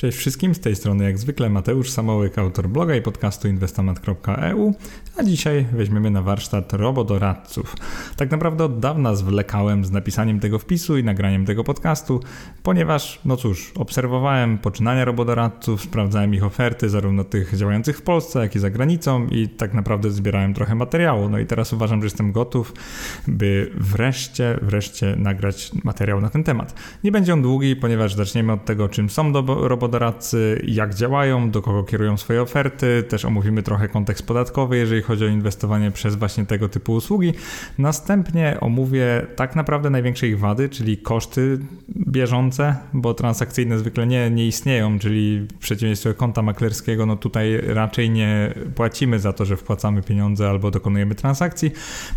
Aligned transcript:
Cześć 0.00 0.18
wszystkim, 0.18 0.54
z 0.54 0.60
tej 0.60 0.76
strony 0.76 1.04
jak 1.04 1.18
zwykle 1.18 1.50
Mateusz 1.50 1.90
Samołyk, 1.90 2.38
autor 2.38 2.68
bloga 2.68 2.96
i 2.96 3.02
podcastu 3.02 3.48
inwestomat.eu, 3.48 4.74
a 5.16 5.24
dzisiaj 5.24 5.66
weźmiemy 5.72 6.10
na 6.10 6.22
warsztat 6.22 6.72
robodoradców. 6.72 7.76
Tak 8.16 8.30
naprawdę 8.30 8.64
od 8.64 8.78
dawna 8.78 9.14
zwlekałem 9.14 9.84
z 9.84 9.90
napisaniem 9.90 10.40
tego 10.40 10.58
wpisu 10.58 10.98
i 10.98 11.04
nagraniem 11.04 11.44
tego 11.44 11.64
podcastu, 11.64 12.20
ponieważ, 12.62 13.20
no 13.24 13.36
cóż, 13.36 13.72
obserwowałem 13.76 14.58
poczynania 14.58 15.04
robodoradców, 15.04 15.82
sprawdzałem 15.82 16.34
ich 16.34 16.44
oferty, 16.44 16.88
zarówno 16.88 17.24
tych 17.24 17.56
działających 17.56 17.98
w 17.98 18.02
Polsce, 18.02 18.40
jak 18.40 18.56
i 18.56 18.58
za 18.58 18.70
granicą 18.70 19.26
i 19.26 19.48
tak 19.48 19.74
naprawdę 19.74 20.10
zbierałem 20.10 20.54
trochę 20.54 20.74
materiału. 20.74 21.28
No 21.28 21.38
i 21.38 21.46
teraz 21.46 21.72
uważam, 21.72 22.00
że 22.00 22.06
jestem 22.06 22.32
gotów, 22.32 22.72
by 23.28 23.70
wreszcie, 23.74 24.58
wreszcie 24.62 25.16
nagrać 25.16 25.70
materiał 25.84 26.20
na 26.20 26.30
ten 26.30 26.44
temat. 26.44 26.74
Nie 27.04 27.12
będzie 27.12 27.32
on 27.32 27.42
długi, 27.42 27.76
ponieważ 27.76 28.14
zaczniemy 28.14 28.52
od 28.52 28.64
tego, 28.64 28.88
czym 28.88 29.10
są 29.10 29.32
robodoradcy, 29.46 29.87
doradcy, 29.88 30.62
jak 30.66 30.94
działają, 30.94 31.50
do 31.50 31.62
kogo 31.62 31.84
kierują 31.84 32.16
swoje 32.16 32.42
oferty. 32.42 33.04
Też 33.08 33.24
omówimy 33.24 33.62
trochę 33.62 33.88
kontekst 33.88 34.26
podatkowy, 34.26 34.76
jeżeli 34.76 35.02
chodzi 35.02 35.24
o 35.24 35.28
inwestowanie 35.28 35.90
przez 35.90 36.14
właśnie 36.14 36.46
tego 36.46 36.68
typu 36.68 36.92
usługi. 36.92 37.32
Następnie 37.78 38.56
omówię 38.60 39.26
tak 39.36 39.56
naprawdę 39.56 39.90
największe 39.90 40.28
ich 40.28 40.38
wady, 40.38 40.68
czyli 40.68 40.98
koszty 40.98 41.58
bieżące, 42.08 42.76
bo 42.92 43.14
transakcyjne 43.14 43.78
zwykle 43.78 44.06
nie, 44.06 44.30
nie 44.30 44.46
istnieją, 44.46 44.98
czyli 44.98 45.40
w 45.40 45.58
przeciwieństwie 45.58 46.14
konta 46.14 46.42
maklerskiego, 46.42 47.06
no 47.06 47.16
tutaj 47.16 47.60
raczej 47.66 48.10
nie 48.10 48.54
płacimy 48.74 49.18
za 49.18 49.32
to, 49.32 49.44
że 49.44 49.56
wpłacamy 49.56 50.02
pieniądze 50.02 50.48
albo 50.50 50.70
dokonujemy 50.70 51.14
transakcji. 51.14 51.70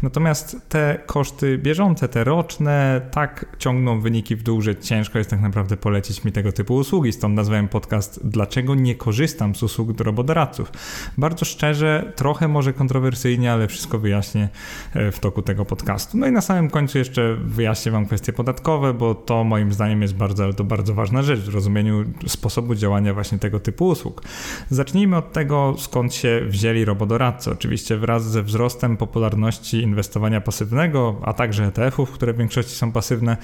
Natomiast 0.03 0.69
te 0.69 0.99
koszty 1.05 1.57
bieżące, 1.57 2.07
te 2.07 2.23
roczne, 2.23 3.01
tak 3.11 3.45
ciągną 3.57 4.01
wyniki 4.01 4.35
w 4.35 4.43
dół, 4.43 4.61
że 4.61 4.75
ciężko 4.75 5.17
jest 5.17 5.29
tak 5.29 5.41
naprawdę 5.41 5.77
polecić 5.77 6.23
mi 6.23 6.31
tego 6.31 6.51
typu 6.51 6.75
usługi. 6.75 7.13
Stąd 7.13 7.35
nazwałem 7.35 7.60
nagrałem 7.61 7.67
podcast 7.67 8.19
Dlaczego 8.23 8.75
nie 8.75 8.95
korzystam 8.95 9.55
z 9.55 9.63
usług 9.63 9.99
robodoradców. 9.99 10.71
Bardzo 11.17 11.45
szczerze, 11.45 12.13
trochę 12.15 12.47
może 12.47 12.73
kontrowersyjnie, 12.73 13.51
ale 13.51 13.67
wszystko 13.67 13.99
wyjaśnię 13.99 14.49
e, 14.93 15.11
w 15.11 15.19
toku 15.19 15.41
tego 15.41 15.65
podcastu. 15.65 16.17
No 16.17 16.27
i 16.27 16.31
na 16.31 16.41
samym 16.41 16.69
końcu 16.69 16.97
jeszcze 16.97 17.35
wyjaśnię 17.35 17.91
Wam 17.91 18.05
kwestie 18.05 18.33
podatkowe, 18.33 18.93
bo 18.93 19.15
to 19.15 19.43
moim 19.43 19.73
zdaniem 19.73 20.01
jest 20.01 20.15
bardzo, 20.15 20.53
to 20.53 20.63
bardzo 20.63 20.93
ważna 20.93 21.23
rzecz 21.23 21.39
w 21.39 21.53
rozumieniu 21.53 22.05
sposobu 22.27 22.75
działania 22.75 23.13
właśnie 23.13 23.39
tego 23.39 23.59
typu 23.59 23.87
usług. 23.87 24.23
Zacznijmy 24.69 25.17
od 25.17 25.33
tego, 25.33 25.75
skąd 25.77 26.13
się 26.13 26.41
wzięli 26.47 26.85
robodoradcy. 26.85 27.51
Oczywiście 27.51 27.97
wraz 27.97 28.23
ze 28.23 28.43
wzrostem 28.43 28.97
popularności 28.97 29.81
inwestowania 29.81 30.41
pasywnego, 30.41 31.21
a 31.23 31.33
także 31.33 31.65
ETF-ów, 31.65 32.11
które 32.11 32.33
w 32.33 32.37
większości 32.37 32.75
są 32.75 32.91
pasywne, 32.91 33.37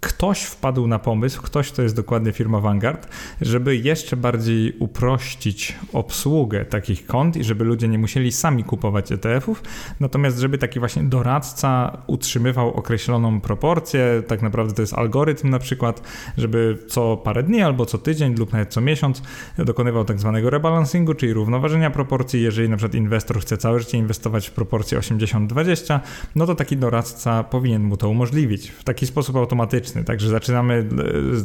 ktoś 0.00 0.42
wpadł 0.42 0.86
na 0.86 0.98
pomysł, 0.98 1.42
ktoś 1.42 1.72
to 1.72 1.82
jest 1.82 1.96
dokładnie 1.96 2.32
firma 2.32 2.60
Vanguard, 2.60 3.08
żeby 3.40 3.76
jeszcze 3.76 4.16
bardziej 4.16 4.76
uprościć 4.78 5.78
obsługę 5.92 6.64
takich 6.64 7.06
kont 7.06 7.36
i 7.36 7.44
żeby 7.44 7.64
ludzie 7.64 7.88
nie 7.88 7.98
musieli 7.98 8.32
sami 8.32 8.64
kupować 8.64 9.12
ETF-ów, 9.12 9.62
natomiast 10.00 10.38
żeby 10.38 10.58
taki 10.58 10.78
właśnie 10.78 11.02
doradca 11.02 11.98
utrzymywał 12.06 12.74
określoną 12.74 13.40
proporcję, 13.40 14.22
tak 14.26 14.42
naprawdę 14.42 14.74
to 14.74 14.82
jest 14.82 14.94
algorytm 14.94 15.50
na 15.50 15.58
przykład, 15.58 16.02
żeby 16.36 16.78
co 16.88 17.16
parę 17.16 17.42
dni 17.42 17.62
albo 17.62 17.86
co 17.86 17.98
tydzień 17.98 18.34
lub 18.34 18.52
nawet 18.52 18.72
co 18.72 18.80
miesiąc 18.80 19.22
dokonywał 19.58 20.04
tak 20.04 20.18
zwanego 20.18 20.50
rebalancingu, 20.50 21.14
czyli 21.14 21.32
równoważenia 21.32 21.90
proporcji. 21.90 22.42
Jeżeli 22.42 22.68
na 22.68 22.76
przykład 22.76 22.94
inwestor 22.94 23.40
chce 23.40 23.56
całe 23.56 23.80
życie 23.80 23.98
inwestować 23.98 24.48
w 24.48 24.52
proporcji 24.52 24.96
80-20, 24.98 26.00
no 26.34 26.46
to 26.46 26.54
taki 26.54 26.76
doradca 26.76 27.44
powinien 27.44 27.82
mu 27.82 27.96
to 27.96 28.08
umożliwić 28.08 28.70
w 28.70 28.84
taki 28.84 29.06
sposób 29.06 29.36
automatyczny 29.36 29.89
Także 30.04 30.28
zaczynamy 30.28 30.88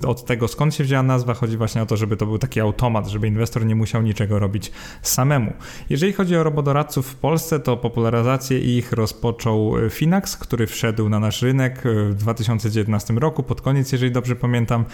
e, 0.03 0.07
od 0.07 0.25
tego, 0.25 0.47
skąd 0.47 0.75
się 0.75 0.83
wzięła 0.83 1.03
nazwa. 1.03 1.33
Chodzi 1.33 1.57
właśnie 1.57 1.81
o 1.81 1.85
to, 1.85 1.97
żeby 1.97 2.17
to 2.17 2.25
był 2.25 2.37
taki 2.37 2.59
automat, 2.59 3.07
żeby 3.07 3.27
inwestor 3.27 3.65
nie 3.65 3.75
musiał 3.75 4.01
niczego 4.01 4.39
robić 4.39 4.71
samemu. 5.01 5.53
Jeżeli 5.89 6.13
chodzi 6.13 6.35
o 6.35 6.43
robodoradców 6.43 7.07
w 7.07 7.15
Polsce, 7.15 7.59
to 7.59 7.77
popularyzację 7.77 8.59
ich 8.77 8.91
rozpoczął 8.91 9.85
e, 9.85 9.89
Finax, 9.89 10.37
który 10.37 10.67
wszedł 10.67 11.09
na 11.09 11.19
nasz 11.19 11.41
rynek 11.41 11.85
e, 11.85 12.09
w 12.09 12.15
2019 12.15 13.13
roku, 13.13 13.43
pod 13.43 13.61
koniec, 13.61 13.91
jeżeli 13.91 14.11
dobrze 14.11 14.35
pamiętam. 14.35 14.85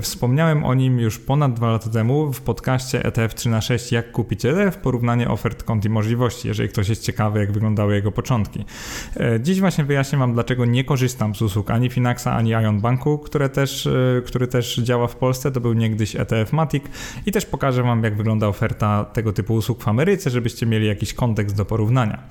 Wspomniałem 0.00 0.64
o 0.64 0.74
nim 0.74 1.00
już 1.00 1.18
ponad 1.18 1.54
dwa 1.54 1.70
lata 1.70 1.90
temu 1.90 2.32
w 2.32 2.40
podcaście 2.40 3.04
ETF 3.04 3.34
3 3.34 3.48
na 3.48 3.60
6 3.60 3.92
jak 3.92 4.12
kupić 4.12 4.44
ETF, 4.44 4.76
porównanie 4.76 5.28
ofert, 5.28 5.62
kont 5.62 5.84
i 5.84 5.88
możliwości, 5.88 6.48
jeżeli 6.48 6.68
ktoś 6.68 6.88
jest 6.88 7.02
ciekawy, 7.02 7.40
jak 7.40 7.52
wyglądały 7.52 7.94
jego 7.94 8.12
początki. 8.12 8.64
Dziś 9.40 9.60
właśnie 9.60 9.84
wyjaśnię 9.84 10.18
Wam, 10.18 10.32
dlaczego 10.34 10.64
nie 10.64 10.84
korzystam 10.84 11.34
z 11.34 11.42
usług 11.42 11.70
ani 11.70 11.90
Finaxa, 11.90 12.26
ani 12.26 12.50
Ion 12.50 12.80
Bank 12.80 12.91
banku, 12.92 13.18
które 13.18 13.48
też, 13.48 13.86
e, 13.86 14.22
który 14.26 14.46
też 14.46 14.76
działa 14.76 15.06
w 15.06 15.16
Polsce. 15.16 15.52
To 15.52 15.60
był 15.60 15.72
niegdyś 15.72 16.16
ETF 16.16 16.52
Matic 16.52 16.84
i 17.26 17.32
też 17.32 17.46
pokażę 17.46 17.82
Wam, 17.82 18.04
jak 18.04 18.16
wygląda 18.16 18.48
oferta 18.48 19.04
tego 19.04 19.32
typu 19.32 19.54
usług 19.54 19.82
w 19.82 19.88
Ameryce, 19.88 20.30
żebyście 20.30 20.66
mieli 20.66 20.86
jakiś 20.86 21.14
kontekst 21.14 21.56
do 21.56 21.64
porównania. 21.64 22.22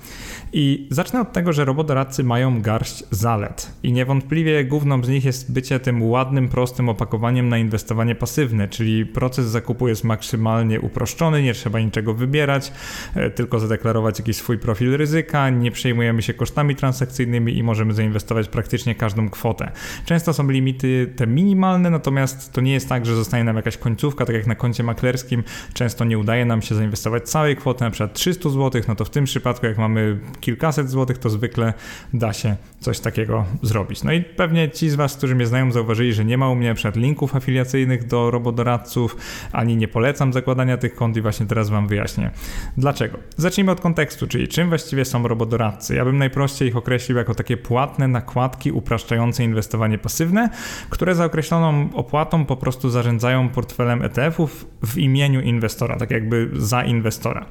I 0.54 0.88
zacznę 0.92 1.22
od 1.22 1.34
tego, 1.34 1.54
że 1.54 1.66
robodoradcy 1.66 2.24
mają 2.24 2.62
garść 2.62 3.04
zalet 3.12 3.72
i 3.84 3.92
niewątpliwie 3.92 4.66
główną 4.66 5.04
z 5.04 5.10
nich 5.10 5.26
jest 5.26 5.54
bycie 5.54 5.80
tym 5.80 6.04
ładnym, 6.04 6.50
prostym 6.50 6.90
opakowaniem 6.90 7.50
na 7.50 7.58
inwestowanie 7.58 8.16
pasywne, 8.16 8.68
czyli 8.68 9.06
proces 9.06 9.46
zakupu 9.46 9.88
jest 9.88 10.04
maksymalnie 10.04 10.82
uproszczony, 10.82 11.44
nie 11.44 11.54
trzeba 11.54 11.80
niczego 11.80 12.14
wybierać, 12.14 12.72
e, 13.16 13.30
tylko 13.30 13.60
zadeklarować 13.60 14.20
jakiś 14.20 14.38
swój 14.38 14.58
profil 14.58 14.98
ryzyka, 14.98 15.50
nie 15.50 15.72
przejmujemy 15.72 16.22
się 16.22 16.34
kosztami 16.34 16.76
transakcyjnymi 16.76 17.58
i 17.58 17.64
możemy 17.64 17.94
zainwestować 17.94 18.48
praktycznie 18.48 18.96
każdą 18.96 19.30
kwotę. 19.30 19.72
Często 20.06 20.34
są 20.34 20.51
limity 20.52 21.14
te 21.16 21.28
minimalne, 21.28 21.90
natomiast 21.90 22.54
to 22.54 22.62
nie 22.62 22.74
jest 22.74 22.90
tak, 22.90 23.06
że 23.06 23.16
zostanie 23.16 23.44
nam 23.44 23.56
jakaś 23.56 23.78
końcówka, 23.78 24.26
tak 24.26 24.36
jak 24.36 24.48
na 24.48 24.56
koncie 24.56 24.84
maklerskim. 24.84 25.44
Często 25.74 26.06
nie 26.06 26.18
udaje 26.18 26.46
nam 26.46 26.62
się 26.62 26.76
zainwestować 26.76 27.24
całej 27.24 27.56
kwoty, 27.56 27.84
na 27.84 27.92
przykład 27.92 28.14
300 28.14 28.50
zł, 28.50 28.82
no 28.88 28.96
to 28.96 29.06
w 29.06 29.10
tym 29.10 29.26
przypadku, 29.26 29.66
jak 29.66 29.78
mamy 29.78 30.20
kilkaset 30.40 30.90
złotych, 30.90 31.18
to 31.18 31.30
zwykle 31.30 31.74
da 32.14 32.34
się 32.34 32.56
coś 32.80 33.00
takiego 33.00 33.46
zrobić. 33.62 34.04
No 34.04 34.12
i 34.12 34.22
pewnie 34.22 34.70
ci 34.70 34.90
z 34.90 34.96
Was, 34.96 35.16
którzy 35.18 35.36
mnie 35.36 35.46
znają, 35.46 35.72
zauważyli, 35.72 36.14
że 36.14 36.26
nie 36.26 36.38
ma 36.38 36.50
u 36.50 36.56
mnie 36.56 36.70
na 36.70 36.76
przykład 36.76 36.96
linków 36.96 37.36
afiliacyjnych 37.36 38.08
do 38.08 38.32
robodoradców, 38.32 39.18
ani 39.52 39.78
nie 39.78 39.88
polecam 39.88 40.34
zakładania 40.34 40.78
tych 40.78 40.96
kont 40.96 41.18
i 41.18 41.22
właśnie 41.22 41.46
teraz 41.46 41.70
Wam 41.70 41.88
wyjaśnię. 41.88 42.32
Dlaczego? 42.78 43.18
Zacznijmy 43.38 43.72
od 43.72 43.82
kontekstu, 43.82 44.28
czyli 44.28 44.48
czym 44.48 44.70
właściwie 44.70 45.06
są 45.06 45.28
robodoradcy. 45.28 45.96
Ja 45.96 46.06
bym 46.06 46.18
najprościej 46.18 46.68
ich 46.68 46.78
określił 46.78 47.18
jako 47.18 47.36
takie 47.36 47.58
płatne 47.58 48.08
nakładki 48.08 48.72
upraszczające 48.72 49.44
inwestowanie 49.44 49.98
pasywne, 49.98 50.41
które 50.90 51.16
za 51.16 51.26
określoną 51.26 51.90
opłatą 51.94 52.46
po 52.46 52.56
prostu 52.56 52.90
zarządzają 52.90 53.50
portfelem 53.50 54.02
ETF-ów 54.02 54.66
w 54.86 54.98
imieniu 54.98 55.42
inwestora, 55.42 55.98
tak 55.98 56.12
jakby 56.12 56.50
za 56.54 56.84
inwestora. 56.84 57.46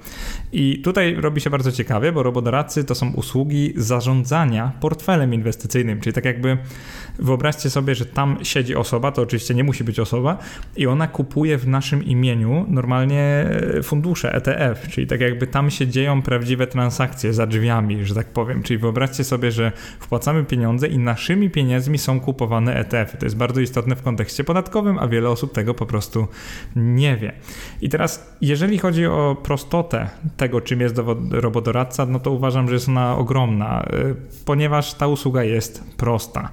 I 0.53 0.83
tutaj 0.83 1.15
robi 1.15 1.41
się 1.41 1.51
bardzo 1.51 1.73
ciekawie, 1.73 2.13
bo 2.13 2.23
robodoradcy 2.23 2.85
to 2.85 2.95
są 2.95 3.13
usługi 3.13 3.73
zarządzania 3.77 4.73
portfelem 4.81 5.35
inwestycyjnym, 5.35 6.01
czyli 6.01 6.15
tak 6.15 6.25
jakby 6.25 6.59
wyobraźcie 7.19 7.71
sobie, 7.71 7.95
że 7.95 8.07
tam 8.07 8.39
siedzi 8.43 8.77
osoba, 8.77 9.13
to 9.13 9.23
oczywiście 9.23 9.55
nie 9.55 9.65
musi 9.65 9.85
być 9.85 10.01
osoba, 10.01 10.39
i 10.77 10.87
ona 10.87 11.09
kupuje 11.09 11.59
w 11.59 11.69
naszym 11.69 12.05
imieniu 12.05 12.67
normalnie 12.69 13.21
e, 13.21 13.83
fundusze 13.83 14.35
ETF, 14.35 14.89
czyli 14.89 15.07
tak 15.07 15.21
jakby 15.21 15.47
tam 15.47 15.71
się 15.71 15.87
dzieją 15.87 16.23
prawdziwe 16.23 16.67
transakcje 16.67 17.33
za 17.33 17.47
drzwiami, 17.47 18.05
że 18.05 18.15
tak 18.15 18.27
powiem. 18.27 18.63
Czyli 18.63 18.79
wyobraźcie 18.79 19.25
sobie, 19.25 19.53
że 19.53 19.73
wpłacamy 20.01 20.45
pieniądze 20.45 20.89
i 20.89 20.99
naszymi 20.99 21.51
pieniędzmi 21.51 21.99
są 21.99 22.21
kupowane 22.21 22.70
ETF-y. 22.75 23.19
To 23.19 23.27
jest 23.27 23.37
bardzo 23.37 23.61
istotne 23.61 23.97
w 23.97 24.03
kontekście 24.03 24.45
podatkowym, 24.45 24.99
a 24.99 25.09
wiele 25.09 25.31
osób 25.31 25.53
tego 25.53 25.75
po 25.75 25.87
prostu 25.87 26.27
nie 26.77 27.17
wie. 27.17 27.33
I 27.81 27.89
teraz, 27.89 28.37
jeżeli 28.41 28.79
chodzi 28.79 29.07
o 29.07 29.37
prostotę 29.43 30.09
tego, 30.37 30.61
czym 30.61 30.81
jest 30.81 30.97
robodoradca, 31.31 32.07
no 32.07 32.21
to 32.21 32.31
uważam, 32.31 32.69
że 32.69 32.75
jest 32.75 32.89
ona 32.89 33.17
ogromna, 33.17 33.85
y, 34.11 34.15
ponieważ 34.45 34.95
ta 34.95 35.07
usługa 35.07 35.45
jest 35.45 35.85
prosta. 35.97 36.49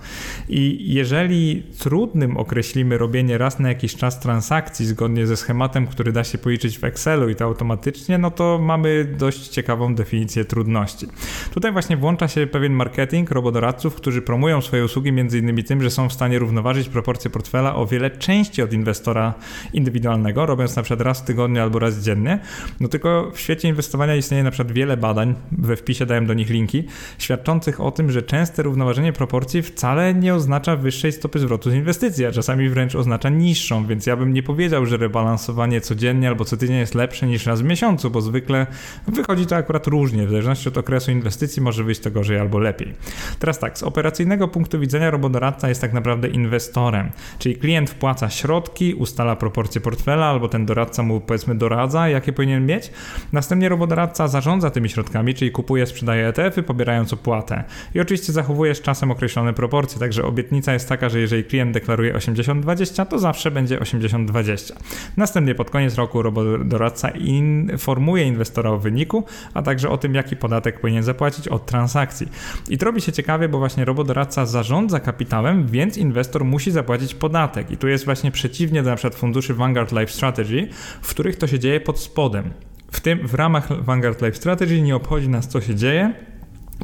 I 0.49 0.93
jeżeli 0.93 1.63
trudnym 1.79 2.37
określimy 2.37 2.97
robienie 2.97 3.37
raz 3.37 3.59
na 3.59 3.69
jakiś 3.69 3.95
czas 3.95 4.19
transakcji 4.19 4.85
zgodnie 4.85 5.27
ze 5.27 5.37
schematem, 5.37 5.87
który 5.87 6.11
da 6.11 6.23
się 6.23 6.37
policzyć 6.37 6.79
w 6.79 6.83
Excelu 6.83 7.29
i 7.29 7.35
to 7.35 7.45
automatycznie, 7.45 8.17
no 8.17 8.31
to 8.31 8.59
mamy 8.61 9.05
dość 9.05 9.47
ciekawą 9.47 9.95
definicję 9.95 10.45
trudności. 10.45 11.07
Tutaj 11.53 11.71
właśnie 11.71 11.97
włącza 11.97 12.27
się 12.27 12.47
pewien 12.47 12.73
marketing 12.73 13.31
robodoradców, 13.31 13.95
którzy 13.95 14.21
promują 14.21 14.61
swoje 14.61 14.85
usługi 14.85 15.11
między 15.11 15.39
innymi 15.39 15.63
tym, 15.63 15.83
że 15.83 15.89
są 15.89 16.06
w 16.09 16.13
stanie 16.13 16.39
równoważyć 16.39 16.89
proporcje 16.89 17.31
portfela 17.31 17.75
o 17.75 17.85
wiele 17.85 18.11
częściej 18.11 18.65
od 18.65 18.73
inwestora 18.73 19.33
indywidualnego, 19.73 20.45
robiąc 20.45 20.75
na 20.75 20.83
przykład 20.83 21.01
raz 21.01 21.21
w 21.21 21.23
tygodniu 21.23 21.61
albo 21.61 21.79
raz 21.79 21.99
dziennie. 21.99 22.39
No 22.79 22.87
tylko 22.87 23.31
w 23.33 23.39
świecie 23.39 23.67
inwestowania 23.67 24.15
istnieje 24.15 24.43
na 24.43 24.51
przykład 24.51 24.73
wiele 24.73 24.97
badań, 24.97 25.35
we 25.51 25.75
wpisie 25.75 26.05
dałem 26.05 26.25
do 26.25 26.33
nich 26.33 26.49
linki, 26.49 26.83
świadczących 27.17 27.81
o 27.81 27.91
tym, 27.91 28.11
że 28.11 28.21
częste 28.21 28.63
równoważenie 28.63 29.13
proporcji 29.13 29.61
wcale 29.61 30.13
nie 30.13 30.35
oznacza 30.35 30.75
wyższej 30.75 31.11
stopy 31.11 31.39
zwrotu 31.39 31.71
z 31.71 31.73
inwestycji, 31.73 32.25
a 32.25 32.31
czasami 32.31 32.69
wręcz 32.69 32.95
oznacza 32.95 33.29
niższą, 33.29 33.85
więc 33.85 34.05
ja 34.05 34.15
bym 34.15 34.33
nie 34.33 34.43
powiedział, 34.43 34.85
że 34.85 34.97
rebalansowanie 34.97 35.81
codziennie 35.81 36.27
albo 36.27 36.45
co 36.45 36.57
tydzień 36.57 36.77
jest 36.77 36.95
lepsze 36.95 37.27
niż 37.27 37.45
raz 37.45 37.61
w 37.61 37.63
miesiącu, 37.63 38.09
bo 38.09 38.21
zwykle 38.21 38.67
wychodzi 39.07 39.45
to 39.45 39.55
akurat 39.55 39.87
różnie, 39.87 40.27
w 40.27 40.29
zależności 40.29 40.69
od 40.69 40.77
okresu 40.77 41.11
inwestycji 41.11 41.61
może 41.61 41.83
wyjść 41.83 42.01
to 42.01 42.11
gorzej 42.11 42.39
albo 42.39 42.59
lepiej. 42.59 42.93
Teraz 43.39 43.59
tak, 43.59 43.77
z 43.77 43.83
operacyjnego 43.83 44.47
punktu 44.47 44.79
widzenia 44.79 45.11
robodoradca 45.11 45.69
jest 45.69 45.81
tak 45.81 45.93
naprawdę 45.97 46.27
inwestorem. 46.27 47.09
Czyli 47.39 47.55
klient 47.55 47.89
wpłaca 47.89 48.29
środki, 48.29 48.93
ustala 48.93 49.35
proporcje 49.35 49.81
portfela, 49.81 50.25
albo 50.25 50.47
ten 50.47 50.65
doradca 50.65 51.03
mu 51.03 51.21
powiedzmy 51.21 51.55
doradza, 51.55 52.09
jakie 52.09 52.33
powinien 52.33 52.65
mieć. 52.65 52.91
Następnie 53.33 53.69
robodoradca 53.69 54.27
zarządza 54.27 54.69
tymi 54.69 54.89
środkami, 54.89 55.33
czyli 55.33 55.51
kupuje, 55.51 55.85
sprzedaje 55.85 56.27
ETF-y, 56.27 56.63
pobierając 56.63 57.13
opłatę. 57.13 57.63
I 57.95 57.99
oczywiście 57.99 58.33
zachowuje 58.33 58.75
z 58.75 58.81
czasem 58.81 59.11
określone 59.11 59.53
proporcje, 59.53 59.99
także 59.99 60.23
obietnica 60.23 60.73
jest 60.73 60.89
taka, 60.89 61.09
że 61.09 61.19
jeżeli 61.19 61.43
klient 61.43 61.73
deklaruje 61.73 62.13
80-20, 62.13 63.05
to 63.05 63.19
zawsze 63.19 63.51
będzie 63.51 63.77
80-20. 63.77 64.73
Następnie 65.17 65.55
pod 65.55 65.69
koniec 65.69 65.95
roku 65.95 66.21
robodoradca 66.21 67.09
informuje 67.09 68.23
inwestora 68.23 68.69
o 68.69 68.77
wyniku, 68.77 69.23
a 69.53 69.61
także 69.61 69.89
o 69.89 69.97
tym, 69.97 70.15
jaki 70.15 70.35
podatek 70.35 70.79
powinien 70.79 71.03
zapłacić 71.03 71.47
od 71.47 71.65
transakcji. 71.65 72.27
I 72.69 72.77
to 72.77 72.85
robi 72.85 73.01
się 73.01 73.11
ciekawie, 73.11 73.49
bo 73.49 73.57
właśnie 73.57 73.85
robodoradca 73.85 74.45
zarządza 74.45 74.99
kapitałem, 74.99 75.67
więc 75.67 75.86
inwestor 75.95 76.45
musi 76.45 76.71
zapłacić 76.71 77.15
podatek. 77.15 77.71
I 77.71 77.77
tu 77.77 77.87
jest 77.87 78.05
właśnie 78.05 78.31
przeciwnie 78.31 78.83
do 78.83 78.89
np. 78.89 79.09
funduszy 79.09 79.53
Vanguard 79.53 79.91
Life 79.91 80.07
Strategy, 80.07 80.67
w 81.01 81.09
których 81.09 81.35
to 81.35 81.47
się 81.47 81.59
dzieje 81.59 81.79
pod 81.79 81.99
spodem. 81.99 82.53
W 82.91 83.01
tym 83.01 83.27
w 83.27 83.33
ramach 83.33 83.83
Vanguard 83.83 84.21
Life 84.21 84.37
Strategy 84.37 84.81
nie 84.81 84.95
obchodzi 84.95 85.29
nas 85.29 85.47
co 85.47 85.61
się 85.61 85.75
dzieje, 85.75 86.13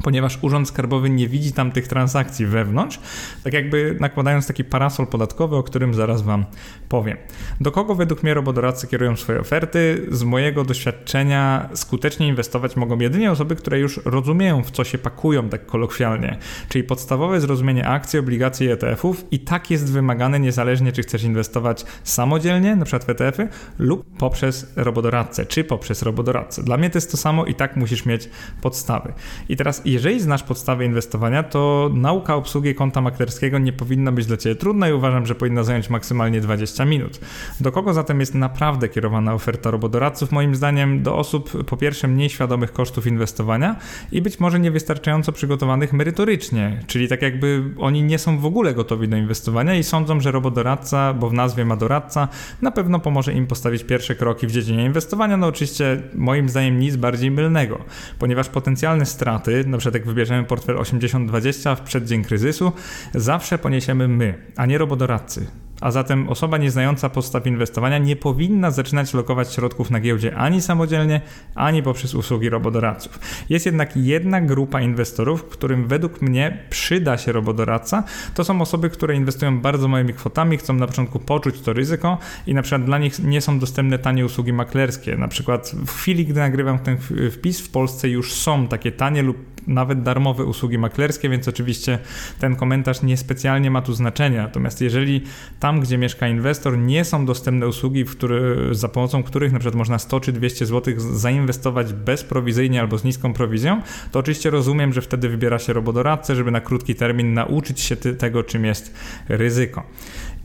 ponieważ 0.03 0.39
Urząd 0.41 0.67
Skarbowy 0.67 1.09
nie 1.09 1.27
widzi 1.27 1.53
tam 1.53 1.71
tych 1.71 1.87
transakcji 1.87 2.45
wewnątrz, 2.45 2.99
tak 3.43 3.53
jakby 3.53 3.97
nakładając 3.99 4.47
taki 4.47 4.63
parasol 4.63 5.07
podatkowy, 5.07 5.55
o 5.55 5.63
którym 5.63 5.93
zaraz 5.93 6.21
Wam 6.21 6.45
powiem. 6.89 7.17
Do 7.61 7.71
kogo 7.71 7.95
według 7.95 8.23
mnie 8.23 8.33
robodoradcy 8.33 8.87
kierują 8.87 9.15
swoje 9.15 9.39
oferty? 9.39 10.07
Z 10.11 10.23
mojego 10.23 10.63
doświadczenia 10.63 11.69
skutecznie 11.73 12.27
inwestować 12.27 12.75
mogą 12.75 12.99
jedynie 12.99 13.31
osoby, 13.31 13.55
które 13.55 13.79
już 13.79 13.99
rozumieją, 14.05 14.63
w 14.63 14.71
co 14.71 14.83
się 14.83 14.97
pakują, 14.97 15.49
tak 15.49 15.65
kolokwialnie, 15.65 16.37
czyli 16.69 16.83
podstawowe 16.83 17.41
zrozumienie 17.41 17.87
akcji, 17.87 18.19
obligacji 18.19 18.67
i 18.67 18.69
ETF-ów 18.69 19.25
i 19.31 19.39
tak 19.39 19.71
jest 19.71 19.91
wymagane 19.91 20.39
niezależnie, 20.39 20.91
czy 20.91 21.01
chcesz 21.01 21.23
inwestować 21.23 21.85
samodzielnie, 22.03 22.77
przykład 22.83 23.03
w 23.03 23.09
ETF-y, 23.09 23.47
lub 23.79 24.17
poprzez 24.17 24.73
robodoradcę, 24.75 25.45
czy 25.45 25.63
poprzez 25.63 26.01
robodoradcę. 26.01 26.63
Dla 26.63 26.77
mnie 26.77 26.89
to 26.89 26.97
jest 26.97 27.11
to 27.11 27.17
samo 27.17 27.45
i 27.45 27.55
tak 27.55 27.75
musisz 27.75 28.05
mieć 28.05 28.29
podstawy. 28.61 29.13
I 29.49 29.57
teraz 29.57 29.82
jeżeli 29.85 30.19
znasz 30.19 30.43
podstawy 30.43 30.85
inwestowania, 30.85 31.43
to 31.43 31.89
nauka 31.93 32.35
obsługi 32.35 32.75
konta 32.75 33.01
maklerskiego 33.01 33.59
nie 33.59 33.73
powinna 33.73 34.11
być 34.11 34.25
dla 34.25 34.37
Ciebie 34.37 34.55
trudna 34.55 34.89
i 34.89 34.93
uważam, 34.93 35.25
że 35.25 35.35
powinna 35.35 35.63
zająć 35.63 35.89
maksymalnie 35.89 36.41
20 36.41 36.85
minut. 36.85 37.19
Do 37.59 37.71
kogo 37.71 37.93
zatem 37.93 38.19
jest 38.19 38.35
naprawdę 38.35 38.89
kierowana 38.89 39.33
oferta 39.33 39.71
robodoradców? 39.71 40.31
Moim 40.31 40.55
zdaniem 40.55 41.03
do 41.03 41.17
osób 41.17 41.65
po 41.65 41.77
pierwsze 41.77 42.07
mniej 42.07 42.29
świadomych 42.29 42.73
kosztów 42.73 43.07
inwestowania 43.07 43.75
i 44.11 44.21
być 44.21 44.39
może 44.39 44.59
niewystarczająco 44.59 45.31
przygotowanych 45.31 45.93
merytorycznie, 45.93 46.79
czyli 46.87 47.07
tak 47.07 47.21
jakby 47.21 47.63
oni 47.77 48.03
nie 48.03 48.19
są 48.19 48.39
w 48.39 48.45
ogóle 48.45 48.73
gotowi 48.73 49.07
do 49.07 49.17
inwestowania 49.17 49.75
i 49.75 49.83
sądzą, 49.83 50.19
że 50.19 50.31
robodoradca, 50.31 51.13
bo 51.13 51.29
w 51.29 51.33
nazwie 51.33 51.65
ma 51.65 51.75
doradca, 51.75 52.27
na 52.61 52.71
pewno 52.71 52.99
pomoże 52.99 53.33
im 53.33 53.47
postawić 53.47 53.83
pierwsze 53.83 54.15
kroki 54.15 54.47
w 54.47 54.51
dziedzinie 54.51 54.85
inwestowania. 54.85 55.37
No 55.37 55.47
oczywiście 55.47 56.01
moim 56.15 56.49
zdaniem 56.49 56.79
nic 56.79 56.95
bardziej 56.95 57.31
mylnego, 57.31 57.79
ponieważ 58.19 58.49
potencjalne 58.49 59.05
straty, 59.05 59.63
na 59.73 59.79
przykład 59.79 59.93
jak 59.93 60.05
wybierzemy 60.05 60.43
portfel 60.43 60.75
80-20 60.75 61.75
w 61.75 61.81
przeddzień 61.81 62.23
kryzysu, 62.23 62.71
zawsze 63.13 63.57
poniesiemy 63.57 64.07
my, 64.07 64.33
a 64.55 64.65
nie 64.65 64.77
robodoradcy 64.77 65.47
a 65.83 65.91
zatem 65.91 66.29
osoba 66.29 66.57
nieznająca 66.57 67.09
podstaw 67.09 67.47
inwestowania 67.47 67.97
nie 67.97 68.15
powinna 68.15 68.71
zaczynać 68.71 69.13
lokować 69.13 69.53
środków 69.53 69.91
na 69.91 69.99
giełdzie 69.99 70.35
ani 70.35 70.61
samodzielnie, 70.61 71.21
ani 71.55 71.83
poprzez 71.83 72.15
usługi 72.15 72.49
robodoradców. 72.49 73.19
Jest 73.49 73.65
jednak 73.65 73.97
jedna 73.97 74.41
grupa 74.41 74.81
inwestorów, 74.81 75.45
którym 75.45 75.87
według 75.87 76.21
mnie 76.21 76.57
przyda 76.69 77.17
się 77.17 77.31
robodoradca. 77.31 78.03
To 78.33 78.43
są 78.43 78.61
osoby, 78.61 78.89
które 78.89 79.15
inwestują 79.15 79.61
bardzo 79.61 79.87
małymi 79.87 80.13
kwotami, 80.13 80.57
chcą 80.57 80.73
na 80.73 80.87
początku 80.87 81.19
poczuć 81.19 81.61
to 81.61 81.73
ryzyko 81.73 82.17
i 82.47 82.53
na 82.53 82.61
przykład 82.61 82.85
dla 82.85 82.97
nich 82.97 83.19
nie 83.19 83.41
są 83.41 83.59
dostępne 83.59 83.99
tanie 83.99 84.25
usługi 84.25 84.53
maklerskie. 84.53 85.17
Na 85.17 85.27
przykład 85.27 85.71
w 85.87 85.91
chwili, 85.91 86.25
gdy 86.25 86.39
nagrywam 86.39 86.79
ten 86.79 86.97
wpis, 87.31 87.61
w 87.61 87.69
Polsce 87.69 88.09
już 88.09 88.33
są 88.33 88.67
takie 88.67 88.91
tanie 88.91 89.21
lub 89.23 89.52
nawet 89.67 90.01
darmowe 90.01 90.45
usługi 90.45 90.77
maklerskie, 90.77 91.29
więc 91.29 91.47
oczywiście 91.47 91.99
ten 92.39 92.55
komentarz 92.55 93.01
niespecjalnie 93.01 93.71
ma 93.71 93.81
tu 93.81 93.93
znaczenie. 93.93 94.37
Natomiast 94.37 94.81
jeżeli 94.81 95.21
tam, 95.59 95.79
gdzie 95.79 95.97
mieszka 95.97 96.27
inwestor, 96.27 96.77
nie 96.77 97.05
są 97.05 97.25
dostępne 97.25 97.67
usługi, 97.67 98.05
który, 98.05 98.69
za 98.71 98.89
pomocą 98.89 99.23
których 99.23 99.51
na 99.51 99.59
przykład 99.59 99.75
można 99.75 99.99
100 99.99 100.19
czy 100.19 100.31
200 100.31 100.65
zł 100.65 100.93
zainwestować 100.97 101.93
bezprowizyjnie 101.93 102.81
albo 102.81 102.97
z 102.97 103.03
niską 103.03 103.33
prowizją, 103.33 103.81
to 104.11 104.19
oczywiście 104.19 104.49
rozumiem, 104.49 104.93
że 104.93 105.01
wtedy 105.01 105.29
wybiera 105.29 105.59
się 105.59 105.73
robodoradcę, 105.73 106.35
żeby 106.35 106.51
na 106.51 106.61
krótki 106.61 106.95
termin 106.95 107.33
nauczyć 107.33 107.81
się 107.81 107.95
tego, 107.95 108.43
czym 108.43 108.65
jest 108.65 108.93
ryzyko. 109.29 109.83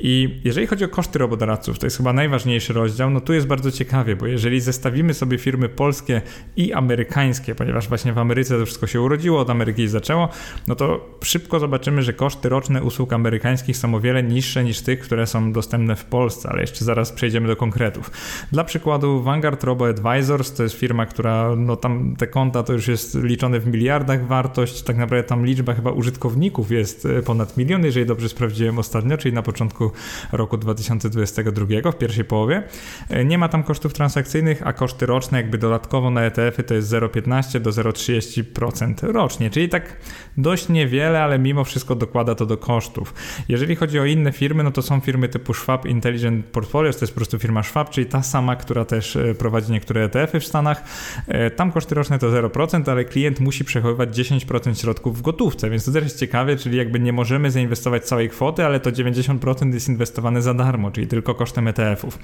I 0.01 0.41
jeżeli 0.45 0.67
chodzi 0.67 0.85
o 0.85 0.89
koszty 0.89 1.19
robodoradców, 1.19 1.79
to 1.79 1.87
jest 1.87 1.97
chyba 1.97 2.13
najważniejszy 2.13 2.73
rozdział, 2.73 3.11
no 3.11 3.21
tu 3.21 3.33
jest 3.33 3.47
bardzo 3.47 3.73
ciekawie, 3.73 4.17
bo 4.17 4.27
jeżeli 4.27 4.61
zestawimy 4.61 5.15
sobie 5.15 5.39
firmy 5.39 5.69
polskie 5.69 6.23
i 6.57 6.73
amerykańskie, 6.73 7.55
ponieważ 7.55 7.89
właśnie 7.89 8.13
w 8.13 8.19
Ameryce 8.19 8.59
to 8.59 8.67
wszystko 8.67 8.87
się 8.87 9.01
urodziło, 9.01 9.41
od 9.41 9.51
Ameryki 9.51 9.89
zaczęło, 9.89 10.29
no 10.67 10.75
to 10.75 11.19
szybko 11.25 11.61
zobaczymy, 11.61 12.03
że 12.03 12.13
koszty 12.13 12.49
roczne 12.49 12.83
usług 12.83 13.13
amerykańskich 13.13 13.77
są 13.77 13.95
o 13.95 14.01
wiele 14.01 14.23
niższe 14.23 14.65
niż 14.65 14.81
tych, 14.81 15.01
które 15.01 15.27
są 15.27 15.53
dostępne 15.53 15.97
w 15.97 16.05
Polsce, 16.05 16.49
ale 16.49 16.61
jeszcze 16.61 16.85
zaraz 16.85 17.13
przejdziemy 17.13 17.49
do 17.49 17.57
konkretów. 17.57 18.11
Dla 18.53 18.65
przykładu 18.65 19.23
Vanguard 19.23 19.65
Robo 19.65 19.89
Advisors 19.89 20.53
to 20.53 20.63
jest 20.63 20.75
firma, 20.75 21.07
która, 21.07 21.57
no 21.57 21.77
tam 21.77 22.17
te 22.19 22.27
konta 22.27 22.63
to 22.63 22.73
już 22.73 22.89
jest 22.89 23.15
liczone 23.23 23.61
w 23.61 23.67
miliardach 23.67 24.27
wartość, 24.27 24.83
tak 24.83 24.97
naprawdę 24.97 25.29
tam 25.29 25.47
liczba 25.47 25.75
chyba 25.75 25.91
użytkowników 25.91 26.71
jest 26.71 27.07
e, 27.07 27.23
ponad 27.23 27.57
milion, 27.57 27.85
jeżeli 27.85 28.07
dobrze 28.07 28.29
sprawdziłem 28.29 28.79
ostatnio, 28.79 29.17
czyli 29.17 29.35
na 29.35 29.43
początku 29.43 29.88
roku 30.33 30.57
2022 30.57 31.93
w 31.93 31.99
pierwszej 31.99 32.25
połowie. 32.25 32.63
E, 33.09 33.25
nie 33.25 33.39
ma 33.39 33.49
tam 33.49 33.63
kosztów 33.63 33.93
transakcyjnych, 33.93 34.67
a 34.67 34.73
koszty 34.73 35.07
roczne 35.07 35.39
jakby 35.39 35.59
dodatkowo 35.59 36.11
na 36.11 36.23
ETF-y 36.23 36.63
to 36.63 36.75
jest 36.75 36.91
0,15 36.91 37.61
do 37.61 37.71
0,30% 37.71 39.13
rocznie, 39.13 39.51
czyli 39.51 39.69
tak 39.69 39.97
dość 40.37 40.69
niewiele, 40.69 41.23
ale 41.23 41.39
mimo 41.39 41.65
wszystko 41.65 41.95
dokłada 41.95 42.35
to 42.35 42.47
do 42.47 42.57
kosztów. 42.57 43.15
Jeżeli 43.49 43.77
chodzi 43.77 43.99
o 43.99 44.05
inne 44.05 44.33
firmy, 44.33 44.63
no 44.63 44.71
to 44.71 44.83
są 44.83 45.01
firmy 45.01 45.29
typu 45.29 45.55
Schwab 45.55 45.87
Intelligent 45.87 46.47
Portfolios, 46.47 46.97
to 46.97 47.03
jest 47.05 47.13
po 47.13 47.17
prostu 47.17 47.39
firma 47.39 47.63
Schwab, 47.63 47.91
czyli 47.91 48.07
ta 48.07 48.23
sama, 48.23 48.57
która 48.57 48.85
też 48.85 49.17
e, 49.17 49.35
prowadzi 49.35 49.73
niektóre 49.73 50.05
ETF-y 50.05 50.41
w 50.41 50.47
Stanach. 50.47 50.83
E, 51.29 51.51
tam 51.51 51.73
koszty 51.73 51.95
roczne 51.95 52.19
to 52.19 52.27
0%, 52.27 52.91
ale 52.91 53.05
klient 53.05 53.41
musi 53.41 53.65
przechowywać 53.65 54.19
10% 54.19 54.81
środków 54.81 55.19
w 55.19 55.23
gotówce, 55.23 55.71
więc 55.71 55.85
to 55.85 55.93
też 55.93 56.05
jest 56.05 56.21
ciekawe, 56.21 56.57
czyli 56.57 56.77
jakby 56.77 57.01
nie 57.01 57.13
możemy 57.13 57.51
zainwestować 57.51 58.05
całej 58.05 58.29
kwoty, 58.29 58.65
ale 58.65 58.81
to 58.81 58.91
90% 58.91 59.78
jest 59.79 59.89
inwestowane 59.89 60.43
za 60.43 60.55
darmo, 60.55 60.91
czyli 60.91 61.07
tylko 61.07 61.35
kosztem 61.35 61.69
ETF-ów. 61.69 62.19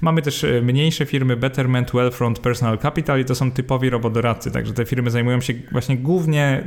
Mamy 0.00 0.22
też 0.22 0.44
e, 0.44 0.62
mniejsze 0.62 1.06
firmy 1.06 1.36
Betterment, 1.36 1.92
Wealthfront, 1.92 2.38
Personal 2.38 2.78
Capital 2.78 3.20
i 3.20 3.24
to 3.24 3.34
są 3.34 3.50
typowi 3.50 3.90
robodoradcy, 3.90 4.50
także 4.50 4.72
te 4.72 4.84
firmy 4.84 5.10
zajmują 5.10 5.40
się 5.40 5.54
właśnie 5.72 5.96
głównie 5.96 6.64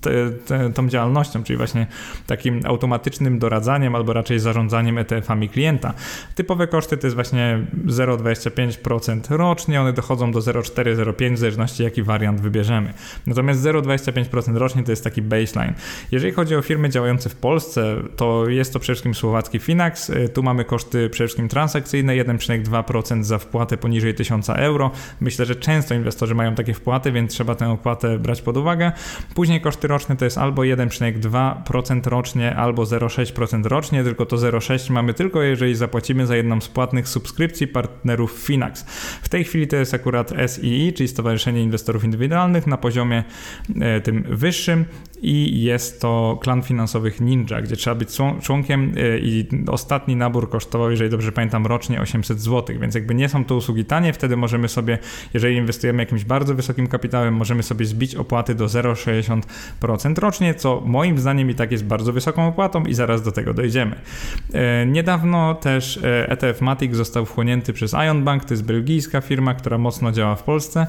te, 0.00 0.10
te, 0.46 0.72
tą 0.72 0.88
działalnością, 0.88 1.42
czyli 1.42 1.56
właśnie 1.56 1.86
takim 2.26 2.60
automatycznym 2.64 3.38
doradzaniem 3.38 3.94
albo 3.94 4.12
raczej 4.12 4.38
zarządzaniem 4.38 4.98
ETF-ami 4.98 5.48
klienta. 5.48 5.94
Typowe 6.34 6.66
koszty 6.66 6.96
to 6.96 7.06
jest 7.06 7.14
właśnie 7.14 7.66
0,25% 7.86 9.36
rocznie, 9.36 9.80
one 9.80 9.92
dochodzą 9.92 10.32
do 10.32 10.40
0,4-0,5 10.40 11.34
w 11.34 11.38
zależności 11.38 11.82
jaki 11.82 12.02
wariant 12.02 12.40
wybierzemy. 12.40 12.92
Natomiast 13.26 13.60
0,25% 13.60 14.56
rocznie 14.56 14.82
to 14.82 14.92
jest 14.92 15.04
taki 15.04 15.22
baseline. 15.22 15.74
Jeżeli 16.10 16.32
chodzi 16.32 16.56
o 16.56 16.62
firmy 16.62 16.88
działające 16.88 17.28
w 17.28 17.36
Polsce, 17.36 17.96
to 18.16 18.48
jest 18.48 18.72
to 18.72 18.78
przede 18.78 18.94
wszystkim 18.94 19.14
słowacki 19.14 19.58
Finax. 19.58 20.12
Tu 20.34 20.42
mamy 20.42 20.64
koszty 20.64 21.10
przede 21.10 21.26
wszystkim 21.26 21.48
transakcyjne 21.48 22.12
1,2% 22.12 23.22
za 23.22 23.38
wpłatę 23.38 23.76
poniżej 23.76 24.14
1000 24.14 24.50
euro. 24.50 24.90
Myślę, 25.20 25.46
że 25.46 25.56
często 25.56 25.94
inwestorzy 25.94 26.34
mają 26.34 26.54
takie 26.54 26.74
wpłaty, 26.74 27.12
więc 27.12 27.32
trzeba 27.32 27.54
tę 27.54 27.70
opłatę 27.70 28.18
brać 28.18 28.42
pod 28.42 28.56
uwagę. 28.56 28.92
Później 29.34 29.60
koszty 29.60 29.88
to 30.18 30.24
jest 30.24 30.38
albo 30.38 30.62
1,2% 30.62 32.06
rocznie, 32.06 32.56
albo 32.56 32.82
0,6% 32.82 33.66
rocznie, 33.66 34.04
tylko 34.04 34.26
to 34.26 34.36
0,6 34.36 34.90
mamy 34.90 35.14
tylko 35.14 35.42
jeżeli 35.42 35.74
zapłacimy 35.74 36.26
za 36.26 36.36
jedną 36.36 36.60
z 36.60 36.68
płatnych 36.68 37.08
subskrypcji 37.08 37.66
partnerów 37.66 38.32
Finax. 38.32 38.84
W 39.22 39.28
tej 39.28 39.44
chwili 39.44 39.68
to 39.68 39.76
jest 39.76 39.94
akurat 39.94 40.32
SII, 40.46 40.92
czyli 40.92 41.08
Stowarzyszenie 41.08 41.62
Inwestorów 41.62 42.04
Indywidualnych 42.04 42.66
na 42.66 42.76
poziomie 42.76 43.24
e, 43.80 44.00
tym 44.00 44.24
wyższym 44.28 44.84
i 45.22 45.62
jest 45.62 46.00
to 46.00 46.38
klan 46.42 46.62
finansowych 46.62 47.20
Ninja, 47.20 47.62
gdzie 47.62 47.76
trzeba 47.76 47.94
być 47.96 48.08
członkiem 48.42 48.92
e, 48.96 49.18
i 49.18 49.48
ostatni 49.66 50.16
nabór 50.16 50.50
kosztował, 50.50 50.90
jeżeli 50.90 51.10
dobrze 51.10 51.32
pamiętam, 51.32 51.66
rocznie 51.66 52.00
800 52.00 52.40
zł, 52.40 52.76
więc 52.80 52.94
jakby 52.94 53.14
nie 53.14 53.28
są 53.28 53.44
to 53.44 53.56
usługi 53.56 53.84
tanie, 53.84 54.12
wtedy 54.12 54.36
możemy 54.36 54.68
sobie, 54.68 54.98
jeżeli 55.34 55.56
inwestujemy 55.56 56.02
jakimś 56.02 56.24
bardzo 56.24 56.54
wysokim 56.54 56.86
kapitałem, 56.86 57.34
możemy 57.34 57.62
sobie 57.62 57.86
zbić 57.86 58.14
opłaty 58.14 58.54
do 58.54 58.66
0,60% 58.66 59.40
rocznie, 60.18 60.54
co 60.54 60.82
moim 60.86 61.18
zdaniem 61.18 61.50
i 61.50 61.54
tak 61.54 61.72
jest 61.72 61.84
bardzo 61.84 62.12
wysoką 62.12 62.48
opłatą 62.48 62.84
i 62.84 62.94
zaraz 62.94 63.22
do 63.22 63.32
tego 63.32 63.54
dojdziemy. 63.54 63.96
E, 64.52 64.86
niedawno 64.86 65.54
też 65.54 66.00
ETF 66.02 66.62
e 66.62 66.64
Matic 66.64 66.94
został 66.94 67.26
wchłonięty 67.26 67.72
przez 67.72 67.92
Ion 67.92 68.24
Bank, 68.24 68.44
to 68.44 68.54
jest 68.54 68.64
belgijska 68.64 69.20
firma, 69.20 69.54
która 69.54 69.78
mocno 69.78 70.12
działa 70.12 70.34
w 70.34 70.42
Polsce. 70.42 70.86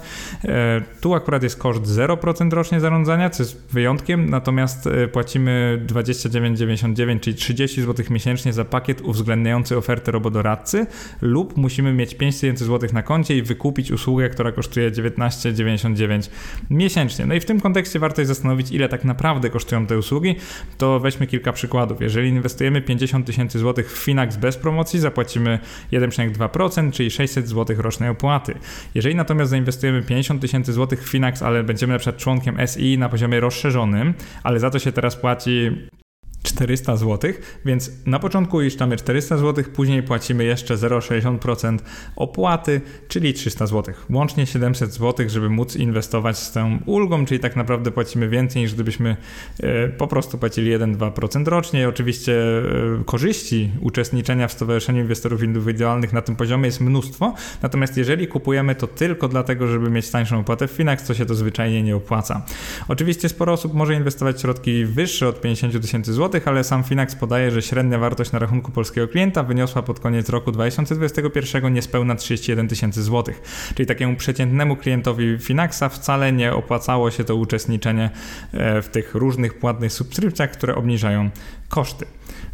Tu 1.02 1.14
akurat 1.14 1.44
jest 1.44 1.60
koszt 1.60 1.84
0% 1.84 2.54
rocznie 2.54 2.80
zarządzania, 2.80 3.30
co 3.30 3.44
jest 3.44 3.68
wyjątkiem, 3.72 4.30
natomiast 4.30 4.88
e, 4.88 5.08
płacimy 5.08 5.82
29,99, 5.88 7.20
czyli 7.20 7.36
30 7.36 7.82
zł 7.82 8.06
miesięcznie 8.10 8.54
za 8.54 8.66
pakiet 8.66 9.02
uwzględniający 9.02 9.78
ofertę 9.78 10.12
robodoradcy 10.12 10.86
lub 11.22 11.58
musimy 11.58 11.94
mieć 11.94 12.16
5000 12.16 12.66
zł 12.66 12.90
na 12.94 13.04
koncie 13.04 13.38
i 13.38 13.42
wykupić 13.42 13.92
usługę, 13.92 14.30
która 14.30 14.52
kosztuje 14.52 14.92
19,99 14.92 16.30
miesięcznie. 16.70 17.26
No 17.26 17.34
i 17.34 17.40
w 17.40 17.46
tym 17.46 17.60
kontekście 17.60 18.00
warto 18.00 18.22
się 18.22 18.26
zastanowić, 18.26 18.72
ile 18.78 18.90
tak 18.90 19.06
naprawdę 19.06 19.50
kosztują 19.50 19.86
te 19.86 19.98
usługi. 19.98 20.36
To 20.78 21.00
weźmy 21.00 21.28
kilka 21.28 21.54
przykładów. 21.54 22.02
Jeżeli 22.02 22.30
inwestujemy 22.30 22.82
50 22.82 23.26
tysięcy 23.26 23.60
złotych 23.60 23.92
w 23.92 23.98
Finax 23.98 24.38
bez 24.38 24.58
promocji, 24.58 25.00
zapłacimy 25.00 25.60
1,2%, 25.92 26.92
czyli 26.92 27.12
600 27.12 27.48
zł 27.48 27.76
rocznej 27.80 28.10
opłaty. 28.10 28.54
Jeżeli 28.96 29.16
natomiast 29.16 29.52
zainwestujemy 29.52 30.02
50 30.02 30.42
tysięcy 30.42 30.74
złotych 30.74 31.04
w 31.04 31.10
Finax, 31.10 31.42
ale 31.42 31.64
będziemy 31.64 31.94
na 31.94 32.00
przykład 32.00 32.18
członkiem 32.18 32.58
SI 32.68 32.98
na 32.98 33.10
poziomie 33.10 33.40
rozszerzonym, 33.40 34.14
ale 34.44 34.60
za 34.60 34.70
to 34.70 34.80
się 34.80 34.92
teraz 34.92 35.16
płaci 35.16 35.72
400 36.44 36.98
zł, 36.98 37.32
więc 37.66 37.92
na 38.06 38.20
początku 38.20 38.58
uiszczamy 38.58 38.98
400 38.98 39.38
zł, 39.38 39.64
później 39.76 40.04
płacimy 40.04 40.44
jeszcze 40.44 40.76
0,60% 40.76 41.78
opłaty, 42.16 42.82
czyli 43.08 43.34
300 43.34 43.68
zł. 43.68 43.96
Łącznie 44.10 44.46
700 44.46 44.94
zł, 44.94 45.30
żeby 45.30 45.50
móc 45.50 45.76
inwestować 45.76 46.38
z 46.38 46.52
tą 46.52 46.80
ulgą, 46.86 47.26
czyli 47.26 47.40
tak 47.40 47.56
naprawdę 47.56 47.92
płacimy 47.92 48.30
więcej 48.30 48.62
niż 48.62 48.74
gdybyśmy 48.74 49.18
e, 49.60 49.88
po 49.88 50.08
prostu 50.08 50.38
płacili 50.38 50.78
1-2% 50.78 51.48
rocznie. 51.48 51.90
Oczywiście 51.90 52.34
e, 53.00 53.04
korzyści 53.06 53.72
uczestniczenia 53.82 54.48
w 54.48 54.52
Stowarzyszeniu 54.52 55.02
Inwestorów 55.02 55.44
Indywidualnych 55.44 56.14
na 56.14 56.22
tym 56.22 56.36
poziomie 56.36 56.66
jest 56.66 56.82
mnóstwo, 56.82 57.34
natomiast 57.62 57.98
jeżeli 57.98 58.28
kupujemy 58.28 58.76
to 58.76 58.88
tylko 58.88 59.28
dlatego, 59.28 59.68
żeby 59.68 59.90
mieć 59.90 60.10
tańszą 60.10 60.40
opłatę 60.40 60.68
w 60.68 60.72
Finax, 60.72 61.04
to 61.08 61.14
się 61.14 61.26
to 61.26 61.36
zwyczajnie 61.36 61.84
nie 61.84 61.96
opłaca. 61.96 62.46
Oczywiście 62.88 63.30
sporo 63.30 63.54
osób 63.54 63.74
może 63.74 63.94
inwestować 63.94 64.42
środki 64.42 64.86
wyższe 64.86 65.28
od 65.28 65.42
50 65.42 65.82
tysięcy 65.82 66.14
ale 66.46 66.64
sam 66.64 66.84
Finax 66.84 67.16
podaje, 67.16 67.52
że 67.52 67.62
średnia 67.62 68.00
wartość 68.00 68.32
na 68.32 68.40
rachunku 68.40 68.72
polskiego 68.72 69.08
klienta 69.08 69.44
wyniosła 69.44 69.82
pod 69.82 70.00
koniec 70.00 70.30
roku 70.30 70.52
2021 70.52 71.74
niespełna 71.74 72.16
31 72.16 72.68
tysięcy 72.68 73.04
złotych. 73.04 73.42
Czyli 73.76 73.88
takiemu 73.88 74.16
przeciętnemu 74.16 74.76
klientowi 74.76 75.38
Finaxa 75.40 75.90
wcale 75.90 76.34
nie 76.34 76.54
opłacało 76.54 77.12
się 77.12 77.24
to 77.24 77.36
uczestniczenie 77.36 78.10
e, 78.54 78.82
w 78.82 78.90
tych 78.90 79.16
różnych 79.16 79.60
płatnych 79.60 79.94
subskrypcjach, 79.94 80.52
które 80.52 80.76
obniżają 80.76 81.30
koszty. 81.70 82.06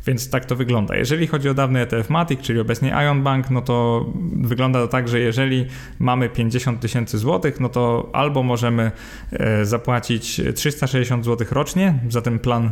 Więc 0.08 0.30
tak 0.30 0.46
to 0.46 0.56
wygląda. 0.56 0.96
Jeżeli 0.96 1.28
chodzi 1.28 1.50
o 1.50 1.54
dawny 1.54 1.80
ETF 1.80 2.10
Matic, 2.10 2.42
czyli 2.42 2.60
obecnie 2.60 2.90
Ion 3.06 3.24
Bank, 3.24 3.50
no 3.50 3.62
to 3.62 4.06
wygląda 4.36 4.82
to 4.82 4.88
tak, 4.88 5.08
że 5.08 5.20
jeżeli 5.20 5.66
mamy 6.00 6.30
50 6.30 6.80
tysięcy 6.80 7.18
złotych, 7.18 7.60
no 7.60 7.70
to 7.70 8.10
albo 8.14 8.44
możemy 8.44 8.92
e, 9.32 9.66
zapłacić 9.66 10.42
360 10.56 11.26
zł 11.26 11.48
rocznie 11.52 12.00
za 12.10 12.22
ten 12.22 12.40
plan 12.40 12.70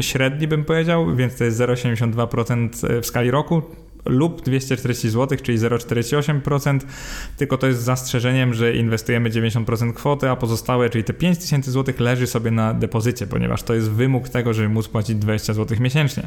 średni, 0.00 0.48
bym 0.48 0.64
powiedział, 0.64 1.16
więc 1.16 1.38
to 1.38 1.44
jest 1.44 1.60
0,72% 1.60 3.00
w 3.00 3.06
skali 3.06 3.30
roku, 3.30 3.62
lub 4.04 4.42
240 4.42 5.10
zł, 5.10 5.38
czyli 5.42 5.58
0,48%, 5.58 6.80
tylko 7.36 7.58
to 7.58 7.66
jest 7.66 7.82
zastrzeżeniem, 7.82 8.54
że 8.54 8.76
inwestujemy 8.76 9.30
90% 9.30 9.92
kwoty, 9.92 10.30
a 10.30 10.36
pozostałe, 10.36 10.90
czyli 10.90 11.04
te 11.04 11.12
5000 11.12 11.70
zł 11.70 11.94
leży 11.98 12.26
sobie 12.26 12.50
na 12.50 12.74
depozycie, 12.74 13.26
ponieważ 13.26 13.62
to 13.62 13.74
jest 13.74 13.90
wymóg 13.90 14.28
tego, 14.28 14.54
żeby 14.54 14.68
móc 14.68 14.88
płacić 14.88 15.16
20 15.16 15.54
zł 15.54 15.78
miesięcznie. 15.80 16.22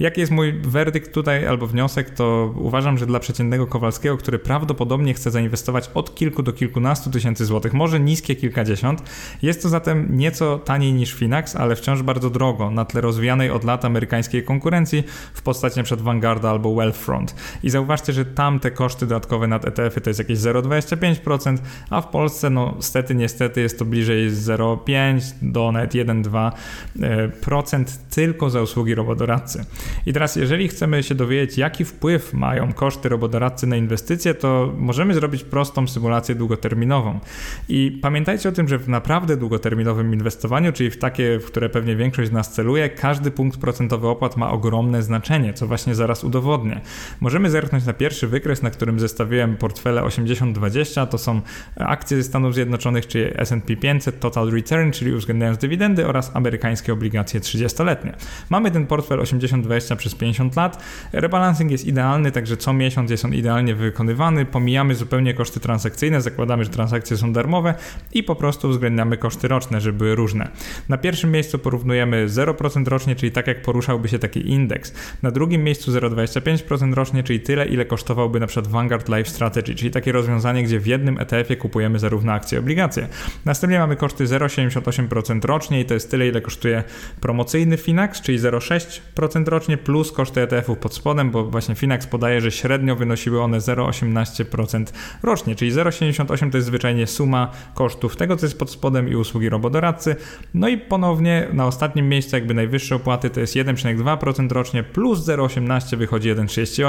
Jaki 0.00 0.20
jest 0.20 0.32
mój 0.32 0.52
werdykt 0.52 1.14
tutaj 1.14 1.46
albo 1.46 1.66
wniosek, 1.66 2.10
to 2.10 2.54
uważam, 2.56 2.98
że 2.98 3.06
dla 3.06 3.20
przeciętnego 3.20 3.66
Kowalskiego, 3.66 4.16
który 4.16 4.38
prawdopodobnie 4.38 5.14
chce 5.14 5.30
zainwestować 5.30 5.90
od 5.94 6.14
kilku 6.14 6.42
do 6.42 6.52
kilkunastu 6.52 7.10
tysięcy 7.10 7.44
złotych, 7.44 7.74
może 7.74 8.00
niskie 8.00 8.36
kilkadziesiąt, 8.36 9.02
jest 9.42 9.62
to 9.62 9.68
zatem 9.68 10.18
nieco 10.18 10.58
taniej 10.58 10.92
niż 10.92 11.12
Finax, 11.12 11.56
ale 11.56 11.76
wciąż 11.76 12.02
bardzo 12.02 12.30
drogo 12.30 12.70
na 12.70 12.84
tle 12.84 13.00
rozwijanej 13.00 13.50
od 13.50 13.64
lat 13.64 13.84
amerykańskiej 13.84 14.44
konkurencji 14.44 15.04
w 15.34 15.42
postaci 15.42 15.80
np. 15.80 15.96
Vanguarda 15.96 16.50
albo 16.50 16.74
Wealthfront. 16.74 17.17
I 17.62 17.70
zauważcie, 17.70 18.12
że 18.12 18.24
tam 18.24 18.60
te 18.60 18.70
koszty 18.70 19.06
dodatkowe 19.06 19.46
nad 19.46 19.64
ETF-y 19.64 20.00
to 20.00 20.10
jest 20.10 20.18
jakieś 20.18 20.38
0,25%, 20.38 21.58
a 21.90 22.00
w 22.00 22.08
Polsce 22.08 22.50
no 22.50 22.74
stety, 22.80 23.14
niestety 23.14 23.60
jest 23.60 23.78
to 23.78 23.84
bliżej 23.84 24.30
0,5 24.30 25.32
do 25.42 25.72
nawet 25.72 25.94
1,2% 25.94 27.84
tylko 28.10 28.50
za 28.50 28.62
usługi 28.62 28.94
robodoradcy. 28.94 29.64
I 30.06 30.12
teraz 30.12 30.36
jeżeli 30.36 30.68
chcemy 30.68 31.02
się 31.02 31.14
dowiedzieć, 31.14 31.58
jaki 31.58 31.84
wpływ 31.84 32.34
mają 32.34 32.72
koszty 32.72 33.08
robodoradcy 33.08 33.66
na 33.66 33.76
inwestycje, 33.76 34.34
to 34.34 34.72
możemy 34.76 35.14
zrobić 35.14 35.44
prostą 35.44 35.86
symulację 35.86 36.34
długoterminową. 36.34 37.20
I 37.68 37.98
pamiętajcie 38.02 38.48
o 38.48 38.52
tym, 38.52 38.68
że 38.68 38.78
w 38.78 38.88
naprawdę 38.88 39.36
długoterminowym 39.36 40.12
inwestowaniu, 40.12 40.72
czyli 40.72 40.90
w 40.90 40.98
takie, 40.98 41.38
w 41.38 41.46
które 41.46 41.68
pewnie 41.68 41.96
większość 41.96 42.30
z 42.30 42.32
nas 42.32 42.52
celuje, 42.52 42.88
każdy 42.88 43.30
punkt 43.30 43.60
procentowy 43.60 44.08
opłat 44.08 44.36
ma 44.36 44.50
ogromne 44.50 45.02
znaczenie, 45.02 45.52
co 45.54 45.66
właśnie 45.66 45.94
zaraz 45.94 46.24
udowodnię. 46.24 46.80
Możemy 47.20 47.50
zerknąć 47.50 47.86
na 47.86 47.92
pierwszy 47.92 48.26
wykres, 48.26 48.62
na 48.62 48.70
którym 48.70 49.00
zestawiłem 49.00 49.56
portfele 49.56 50.02
80-20. 50.02 51.06
To 51.06 51.18
są 51.18 51.40
akcje 51.76 52.16
ze 52.16 52.22
Stanów 52.22 52.54
Zjednoczonych, 52.54 53.06
czyli 53.06 53.24
S&P 53.34 53.76
500 53.76 54.20
Total 54.20 54.50
Return, 54.50 54.90
czyli 54.90 55.14
uwzględniając 55.14 55.58
dywidendy 55.58 56.06
oraz 56.06 56.36
amerykańskie 56.36 56.92
obligacje 56.92 57.40
30-letnie. 57.40 58.14
Mamy 58.50 58.70
ten 58.70 58.86
portfel 58.86 59.18
80-20 59.18 59.96
przez 59.96 60.14
50 60.14 60.56
lat. 60.56 60.82
Rebalancing 61.12 61.70
jest 61.70 61.86
idealny, 61.86 62.32
także 62.32 62.56
co 62.56 62.72
miesiąc 62.72 63.10
jest 63.10 63.24
on 63.24 63.34
idealnie 63.34 63.74
wykonywany. 63.74 64.44
Pomijamy 64.44 64.94
zupełnie 64.94 65.34
koszty 65.34 65.60
transakcyjne, 65.60 66.20
zakładamy, 66.20 66.64
że 66.64 66.70
transakcje 66.70 67.16
są 67.16 67.32
darmowe 67.32 67.74
i 68.12 68.22
po 68.22 68.36
prostu 68.36 68.68
uwzględniamy 68.68 69.16
koszty 69.16 69.48
roczne, 69.48 69.80
żeby 69.80 69.98
były 69.98 70.14
różne. 70.14 70.48
Na 70.88 70.98
pierwszym 70.98 71.30
miejscu 71.30 71.58
porównujemy 71.58 72.28
0% 72.28 72.88
rocznie, 72.88 73.16
czyli 73.16 73.32
tak 73.32 73.46
jak 73.46 73.62
poruszałby 73.62 74.08
się 74.08 74.18
taki 74.18 74.50
indeks. 74.50 74.94
Na 75.22 75.30
drugim 75.30 75.64
miejscu 75.64 75.92
0,25% 75.92 76.94
rocznie, 76.98 77.22
czyli 77.22 77.40
tyle, 77.40 77.66
ile 77.66 77.84
kosztowałby 77.84 78.40
na 78.40 78.46
przykład 78.46 78.66
Vanguard 78.66 79.08
Life 79.08 79.30
Strategy, 79.30 79.74
czyli 79.74 79.90
takie 79.90 80.12
rozwiązanie, 80.12 80.62
gdzie 80.62 80.80
w 80.80 80.86
jednym 80.86 81.18
ETF-ie 81.18 81.56
kupujemy 81.56 81.98
zarówno 81.98 82.32
akcje, 82.32 82.58
obligacje. 82.58 83.08
Następnie 83.44 83.78
mamy 83.78 83.96
koszty 83.96 84.24
0,78% 84.24 85.44
rocznie 85.44 85.80
i 85.80 85.84
to 85.84 85.94
jest 85.94 86.10
tyle, 86.10 86.28
ile 86.28 86.40
kosztuje 86.40 86.84
promocyjny 87.20 87.76
Finax, 87.76 88.20
czyli 88.20 88.38
0,6% 88.38 89.48
rocznie 89.48 89.76
plus 89.76 90.12
koszty 90.12 90.40
ETF-ów 90.40 90.78
pod 90.78 90.94
spodem, 90.94 91.30
bo 91.30 91.44
właśnie 91.44 91.74
Finax 91.74 92.06
podaje, 92.06 92.40
że 92.40 92.50
średnio 92.50 92.96
wynosiły 92.96 93.42
one 93.42 93.58
0,18% 93.58 94.84
rocznie, 95.22 95.54
czyli 95.56 95.72
0,78 95.72 96.50
to 96.50 96.58
jest 96.58 96.66
zwyczajnie 96.66 97.06
suma 97.06 97.52
kosztów 97.74 98.16
tego, 98.16 98.36
co 98.36 98.46
jest 98.46 98.58
pod 98.58 98.70
spodem 98.70 99.08
i 99.08 99.16
usługi 99.16 99.48
robodoradcy. 99.48 100.16
No 100.54 100.68
i 100.68 100.78
ponownie 100.78 101.48
na 101.52 101.66
ostatnim 101.66 102.08
miejscu 102.08 102.36
jakby 102.36 102.54
najwyższe 102.54 102.94
opłaty 102.94 103.30
to 103.30 103.40
jest 103.40 103.54
1,2% 103.54 104.52
rocznie 104.52 104.82
plus 104.82 105.26
0,18 105.26 105.96
wychodzi 105.96 106.34
1,38. 106.34 106.87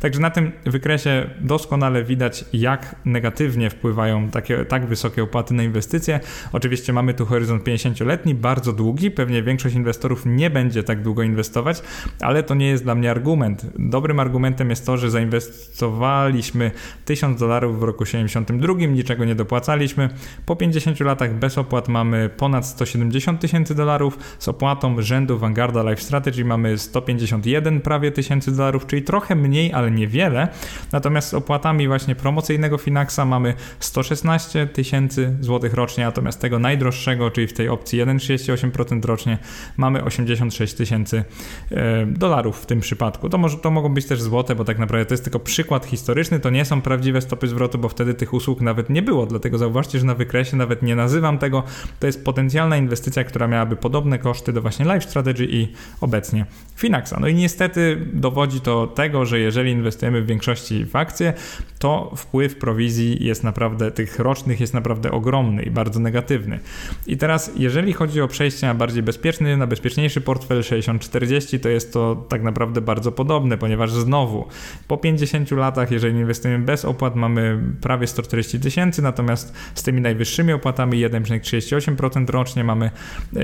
Także 0.00 0.20
na 0.20 0.30
tym 0.30 0.52
wykresie 0.66 1.30
doskonale 1.40 2.04
widać, 2.04 2.44
jak 2.52 2.96
negatywnie 3.04 3.70
wpływają 3.70 4.30
takie 4.30 4.64
tak 4.64 4.86
wysokie 4.86 5.22
opłaty 5.22 5.54
na 5.54 5.62
inwestycje. 5.62 6.20
Oczywiście 6.52 6.92
mamy 6.92 7.14
tu 7.14 7.26
horyzont 7.26 7.64
50-letni, 7.64 8.34
bardzo 8.34 8.72
długi, 8.72 9.10
pewnie 9.10 9.42
większość 9.42 9.74
inwestorów 9.74 10.22
nie 10.26 10.50
będzie 10.50 10.82
tak 10.82 11.02
długo 11.02 11.22
inwestować, 11.22 11.82
ale 12.20 12.42
to 12.42 12.54
nie 12.54 12.68
jest 12.68 12.84
dla 12.84 12.94
mnie 12.94 13.10
argument. 13.10 13.66
Dobrym 13.78 14.20
argumentem 14.20 14.70
jest 14.70 14.86
to, 14.86 14.96
że 14.96 15.10
zainwestowaliśmy 15.10 16.70
1000 17.04 17.40
dolarów 17.40 17.80
w 17.80 17.82
roku 17.82 18.06
72, 18.06 18.74
niczego 18.74 19.24
nie 19.24 19.34
dopłacaliśmy. 19.34 20.08
Po 20.46 20.56
50 20.56 21.00
latach 21.00 21.34
bez 21.34 21.58
opłat 21.58 21.88
mamy 21.88 22.28
ponad 22.28 22.66
170 22.66 23.40
tysięcy 23.40 23.74
dolarów, 23.74 24.18
z 24.38 24.48
opłatą 24.48 25.02
rzędu 25.02 25.38
Vanguarda 25.38 25.90
Life 25.90 26.02
Strategy 26.02 26.44
mamy 26.44 26.78
151 26.78 27.80
prawie 27.80 28.12
tysięcy 28.12 28.52
dolarów, 28.52 28.86
czyli 28.86 29.02
trochę 29.02 29.27
mniej, 29.36 29.72
ale 29.72 29.90
niewiele. 29.90 30.48
Natomiast 30.92 31.28
z 31.28 31.34
opłatami 31.34 31.88
właśnie 31.88 32.14
promocyjnego 32.14 32.78
Finaxa 32.78 33.24
mamy 33.26 33.54
116 33.80 34.66
tysięcy 34.66 35.36
złotych 35.40 35.74
rocznie, 35.74 36.04
natomiast 36.04 36.40
tego 36.40 36.58
najdroższego, 36.58 37.30
czyli 37.30 37.46
w 37.46 37.52
tej 37.52 37.68
opcji 37.68 37.98
1,38% 38.02 39.04
rocznie, 39.04 39.38
mamy 39.76 40.04
86 40.04 40.74
tysięcy 40.74 41.24
e, 41.70 42.06
dolarów 42.06 42.60
w 42.62 42.66
tym 42.66 42.80
przypadku. 42.80 43.28
To, 43.28 43.38
może, 43.38 43.58
to 43.58 43.70
mogą 43.70 43.94
być 43.94 44.06
też 44.06 44.22
złote, 44.22 44.54
bo 44.54 44.64
tak 44.64 44.78
naprawdę 44.78 45.06
to 45.06 45.14
jest 45.14 45.24
tylko 45.24 45.38
przykład 45.38 45.86
historyczny, 45.86 46.40
to 46.40 46.50
nie 46.50 46.64
są 46.64 46.82
prawdziwe 46.82 47.20
stopy 47.20 47.48
zwrotu, 47.48 47.78
bo 47.78 47.88
wtedy 47.88 48.14
tych 48.14 48.34
usług 48.34 48.60
nawet 48.60 48.90
nie 48.90 49.02
było, 49.02 49.26
dlatego 49.26 49.58
zauważcie, 49.58 49.98
że 49.98 50.06
na 50.06 50.14
wykresie 50.14 50.56
nawet 50.56 50.82
nie 50.82 50.96
nazywam 50.96 51.38
tego, 51.38 51.62
to 52.00 52.06
jest 52.06 52.24
potencjalna 52.24 52.76
inwestycja, 52.76 53.24
która 53.24 53.48
miałaby 53.48 53.76
podobne 53.76 54.18
koszty 54.18 54.52
do 54.52 54.62
właśnie 54.62 54.84
Life 54.84 55.00
Strategy 55.00 55.46
i 55.50 55.72
obecnie 56.00 56.46
Finaxa. 56.76 57.14
No 57.20 57.28
i 57.28 57.34
niestety 57.34 58.06
dowodzi 58.12 58.60
to 58.60 58.86
tego, 58.86 59.17
tego, 59.18 59.26
że 59.26 59.38
jeżeli 59.38 59.70
inwestujemy 59.70 60.22
w 60.22 60.26
większości 60.26 60.84
w 60.84 60.96
akcje, 60.96 61.32
to 61.78 62.12
wpływ 62.16 62.56
prowizji 62.56 63.24
jest 63.24 63.44
naprawdę, 63.44 63.90
tych 63.90 64.18
rocznych 64.18 64.60
jest 64.60 64.74
naprawdę 64.74 65.10
ogromny 65.10 65.62
i 65.62 65.70
bardzo 65.70 66.00
negatywny. 66.00 66.58
I 67.06 67.16
teraz, 67.16 67.50
jeżeli 67.56 67.92
chodzi 67.92 68.20
o 68.20 68.28
przejście 68.28 68.66
na 68.66 68.74
bardziej 68.74 69.02
bezpieczny, 69.02 69.56
na 69.56 69.66
bezpieczniejszy 69.66 70.20
portfel 70.20 70.60
60-40, 70.60 71.60
to 71.60 71.68
jest 71.68 71.92
to 71.92 72.26
tak 72.28 72.42
naprawdę 72.42 72.80
bardzo 72.80 73.12
podobne, 73.12 73.58
ponieważ 73.58 73.92
znowu 73.92 74.46
po 74.88 74.96
50 74.96 75.50
latach, 75.50 75.90
jeżeli 75.90 76.18
inwestujemy 76.18 76.64
bez 76.64 76.84
opłat, 76.84 77.16
mamy 77.16 77.58
prawie 77.80 78.06
140 78.06 78.60
tysięcy, 78.60 79.02
natomiast 79.02 79.54
z 79.74 79.82
tymi 79.82 80.00
najwyższymi 80.00 80.52
opłatami 80.52 81.06
1,38% 81.06 82.30
rocznie 82.30 82.64
mamy 82.64 82.90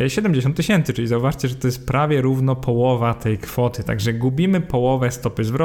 70 0.09 0.54
e, 0.54 0.57
tysięcy, 0.57 0.93
czyli 0.93 1.09
zauważcie, 1.09 1.49
że 1.49 1.54
to 1.54 1.69
jest 1.69 1.87
prawie 1.87 2.21
równo 2.21 2.57
połowa 2.57 3.14
tej 3.14 3.38
kwoty, 3.38 3.85
także 3.85 4.12
gubimy 4.12 4.61
połowę 4.61 5.11
stopy 5.11 5.45
zwrotu 5.45 5.63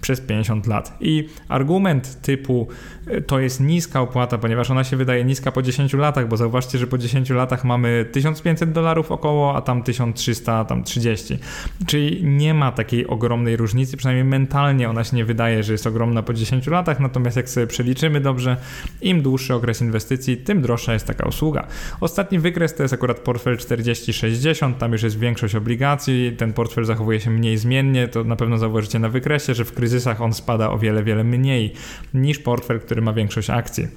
przez 0.00 0.20
50 0.20 0.66
lat. 0.66 0.96
I 1.00 1.28
argument 1.48 2.20
typu 2.22 2.68
e, 3.06 3.20
to 3.20 3.40
jest 3.40 3.60
niska 3.60 4.00
opłata, 4.00 4.38
ponieważ 4.38 4.70
ona 4.70 4.84
się 4.84 4.96
wydaje 4.96 5.24
niska 5.24 5.52
po 5.52 5.62
10 5.62 5.92
latach, 5.92 6.28
bo 6.28 6.36
zauważcie, 6.36 6.78
że 6.78 6.86
po 6.86 6.98
10 6.98 7.30
latach 7.30 7.64
mamy 7.64 8.06
1500 8.12 8.72
dolarów 8.72 9.12
około, 9.12 9.56
a 9.56 9.60
tam 9.60 9.82
1300, 9.82 10.64
tam 10.64 10.84
30. 10.84 11.38
Czyli 11.86 12.24
nie 12.24 12.54
ma 12.54 12.72
takiej 12.72 13.06
ogromnej 13.06 13.56
różnicy, 13.56 13.96
przynajmniej 13.96 14.24
mentalnie 14.24 14.90
ona 14.90 15.04
się 15.04 15.16
nie 15.16 15.24
wydaje, 15.24 15.62
że 15.62 15.72
jest 15.72 15.86
ogromna 15.86 16.22
po 16.22 16.34
10 16.34 16.66
latach, 16.66 17.00
natomiast 17.00 17.36
jak 17.36 17.48
sobie 17.48 17.66
przeliczymy 17.66 18.20
dobrze, 18.20 18.56
im 19.02 19.22
dłuższy 19.22 19.54
okres 19.54 19.80
inwestycji, 19.80 20.36
tym 20.36 20.62
droższa 20.62 20.92
jest 20.92 21.06
taka 21.06 21.28
usługa. 21.28 21.66
Ostatni 22.00 22.38
wykres 22.38 22.74
to 22.74 22.82
jest 22.82 22.94
akurat 22.94 23.18
portfel 23.18 23.56
40-60, 23.56 24.74
tam 24.74 24.92
już 24.92 25.02
jest 25.02 25.18
większość 25.18 25.54
obligacji, 25.54 26.32
ten 26.38 26.52
portfel 26.52 26.84
zachowuje 26.84 27.20
się 27.20 27.30
mniej 27.30 27.58
zmiennie, 27.58 28.08
to 28.08 28.24
na 28.24 28.36
pewno 28.36 28.58
zauważycie 28.58 28.98
na 28.98 29.08
wykresie, 29.08 29.35
że 29.54 29.64
w 29.64 29.72
kryzysach 29.72 30.20
on 30.20 30.34
spada 30.34 30.70
o 30.70 30.78
wiele, 30.78 31.02
wiele 31.02 31.24
mniej 31.24 31.72
niż 32.14 32.38
portfel, 32.38 32.80
który 32.80 33.02
ma 33.02 33.12
większość 33.12 33.50
akcji. 33.50 33.88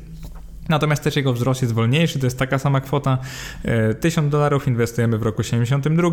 Natomiast 0.70 1.04
też 1.04 1.16
jego 1.16 1.34
wzrost 1.34 1.62
jest 1.62 1.74
wolniejszy, 1.74 2.20
to 2.20 2.26
jest 2.26 2.40
taka 2.40 2.60
sama 2.60 2.82
kwota. 2.82 3.18
1000 4.00 4.28
e, 4.28 4.30
dolarów 4.30 4.68
inwestujemy 4.68 5.18
w 5.18 5.24
roku 5.24 5.44
72, 5.44 6.10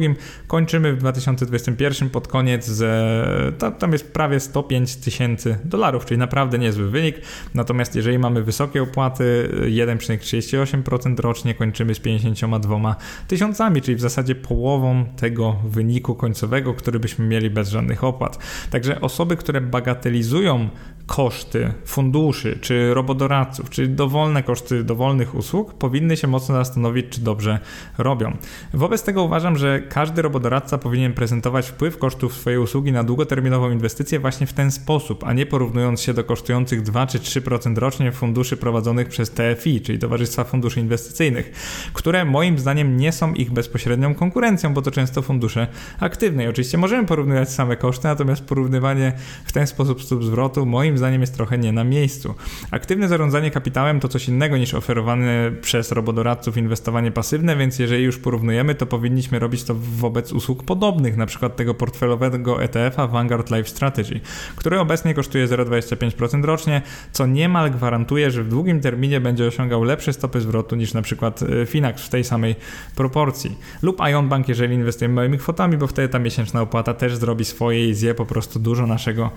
kończymy 0.47 0.93
w 0.93 0.99
2021 0.99 2.11
pod 2.11 2.29
koniec, 2.29 2.67
z, 2.67 3.59
tam 3.79 3.93
jest 3.93 4.13
prawie 4.13 4.41
105 4.41 4.97
tysięcy 4.97 5.59
dolarów, 5.65 6.07
czyli 6.07 6.19
naprawdę 6.19 6.59
niezły 6.59 6.91
wynik. 6.91 7.17
Natomiast 7.55 7.97
jeżeli 7.97 8.19
mamy 8.19 8.43
wysokie 8.43 8.83
opłaty, 8.83 9.51
1,38% 9.63 11.21
rocznie, 11.21 11.55
kończymy 11.55 11.95
z 11.95 12.01
52 12.01 12.97
tysiącami, 13.29 13.83
czyli 13.83 13.97
w 13.97 14.01
zasadzie 14.01 14.35
połową 14.35 15.05
tego 15.17 15.57
wyniku 15.65 16.15
końcowego, 16.15 16.75
który 16.75 17.01
byśmy 17.01 17.27
mieli 17.27 17.51
bez 17.51 17.69
żadnych 17.69 18.05
opłat. 18.05 18.39
Także 18.71 19.01
osoby, 19.01 19.37
które 19.37 19.61
bagatelizują 19.61 20.69
koszty 21.07 21.73
funduszy, 21.85 22.59
czy 22.61 22.95
robodoradców, 22.95 23.71
czy 23.71 23.89
dowolne 23.89 24.43
koszty 24.43 24.85
dowolnych 24.85 25.35
usług, 25.35 25.75
powinny 25.75 26.17
się 26.17 26.27
mocno 26.27 26.55
zastanowić, 26.55 27.07
czy 27.11 27.21
dobrze 27.21 27.59
robią. 27.99 28.37
Wobec 28.75 29.03
tego 29.03 29.23
uważam, 29.23 29.59
że 29.59 29.81
każdy 29.81 30.23
robodoradca 30.23 30.79
powinien 30.79 31.13
prezentować 31.13 31.69
wpływ 31.69 31.99
kosztów 31.99 32.35
swojej 32.35 32.59
usługi 32.59 32.93
na 32.93 33.05
długoterminową 33.05 33.71
inwestycję 33.71 34.21
właśnie 34.21 34.47
w 34.47 34.53
ten 34.53 34.71
sposób, 34.71 35.25
a 35.25 35.33
nie 35.33 35.47
porównując 35.47 36.01
się 36.01 36.15
do 36.15 36.25
kosztujących 36.25 36.83
2 36.83 37.07
czy 37.07 37.19
3% 37.19 37.79
rocznie 37.79 38.13
funduszy 38.13 38.57
prowadzonych 38.57 39.09
przez 39.09 39.31
TFI, 39.31 39.81
czyli 39.81 39.99
Towarzystwa 39.99 40.45
Funduszy 40.45 40.81
Inwestycyjnych, 40.81 41.53
które 41.93 42.25
moim 42.25 42.59
zdaniem 42.59 42.97
nie 42.97 43.13
są 43.13 43.35
ich 43.35 43.53
bezpośrednią 43.53 44.15
konkurencją, 44.15 44.75
bo 44.75 44.83
to 44.83 44.91
często 44.91 45.23
fundusze 45.23 45.67
aktywne. 46.01 46.45
I 46.45 46.49
oczywiście 46.49 46.79
możemy 46.79 47.07
porównywać 47.07 47.51
same 47.51 47.77
koszty, 47.77 48.09
natomiast 48.09 48.45
porównywanie 48.45 49.13
w 49.45 49.53
ten 49.53 49.67
sposób 49.67 50.03
stóp 50.03 50.25
zwrotu 50.25 50.67
moim 50.67 50.96
moim 50.97 50.99
zdaniem 50.99 51.21
jest 51.21 51.35
trochę 51.35 51.59
nie 51.59 51.73
na 51.73 51.85
miejscu. 51.85 52.35
Aktywne 52.71 53.09
zarządzanie 53.09 53.51
kapitałem 53.51 54.01
to 54.01 54.09
coś 54.09 54.29
innego 54.29 54.57
niż 54.57 54.75
oferowane 54.75 55.53
przez 55.61 55.93
robodoradców 55.93 56.57
inwestowanie 56.57 57.13
pasywne, 57.13 57.57
więc 57.57 57.79
jeżeli 57.79 58.05
już 58.05 58.19
porównujemy, 58.19 58.75
to 58.75 58.87
powinniśmy 58.87 59.39
robić 59.39 59.65
to 59.65 59.75
wobec 59.75 60.33
usług 60.33 60.63
podobnych, 60.63 61.17
na 61.17 61.27
przykład 61.27 61.57
tego 61.57 61.75
portfelowego 61.75 62.63
ETF-a 62.63 63.07
Vanguard 63.07 63.51
Life 63.51 63.69
Strategy, 63.69 64.21
który 64.57 64.81
obecnie 64.81 65.15
kosztuje 65.15 65.47
0,25% 65.47 66.45
rocznie, 66.45 66.83
co 67.13 67.27
niemal 67.27 67.71
gwarantuje, 67.71 68.31
że 68.31 68.43
w 68.43 68.49
długim 68.49 68.81
terminie 68.81 69.21
będzie 69.21 69.47
osiągał 69.47 69.85
lepsze 69.85 70.13
stopy 70.13 70.41
zwrotu 70.41 70.77
niż 70.77 70.95
na 70.95 71.03
przykład 71.03 71.43
e, 71.43 71.67
Finax 71.67 72.03
w 72.03 72.09
tej 72.09 72.25
samej 72.25 72.55
proporcji. 72.95 73.59
Lub 73.83 74.01
Ion 74.11 74.29
Bank, 74.29 74.49
jeżeli 74.49 74.75
inwestujemy 74.75 75.15
małymi 75.15 75.39
kwotami, 75.39 75.77
bo 75.77 75.87
wtedy 75.87 76.09
ta 76.09 76.19
miesięczna 76.19 76.63
opłata 76.63 76.95
też 76.95 77.17
zrobi 77.17 77.45
swoje 77.45 77.89
i 77.89 77.95
zje 77.95 78.15
po 78.15 78.27
prostu 78.27 78.59
dużo 78.59 78.87
naszego 78.87 79.31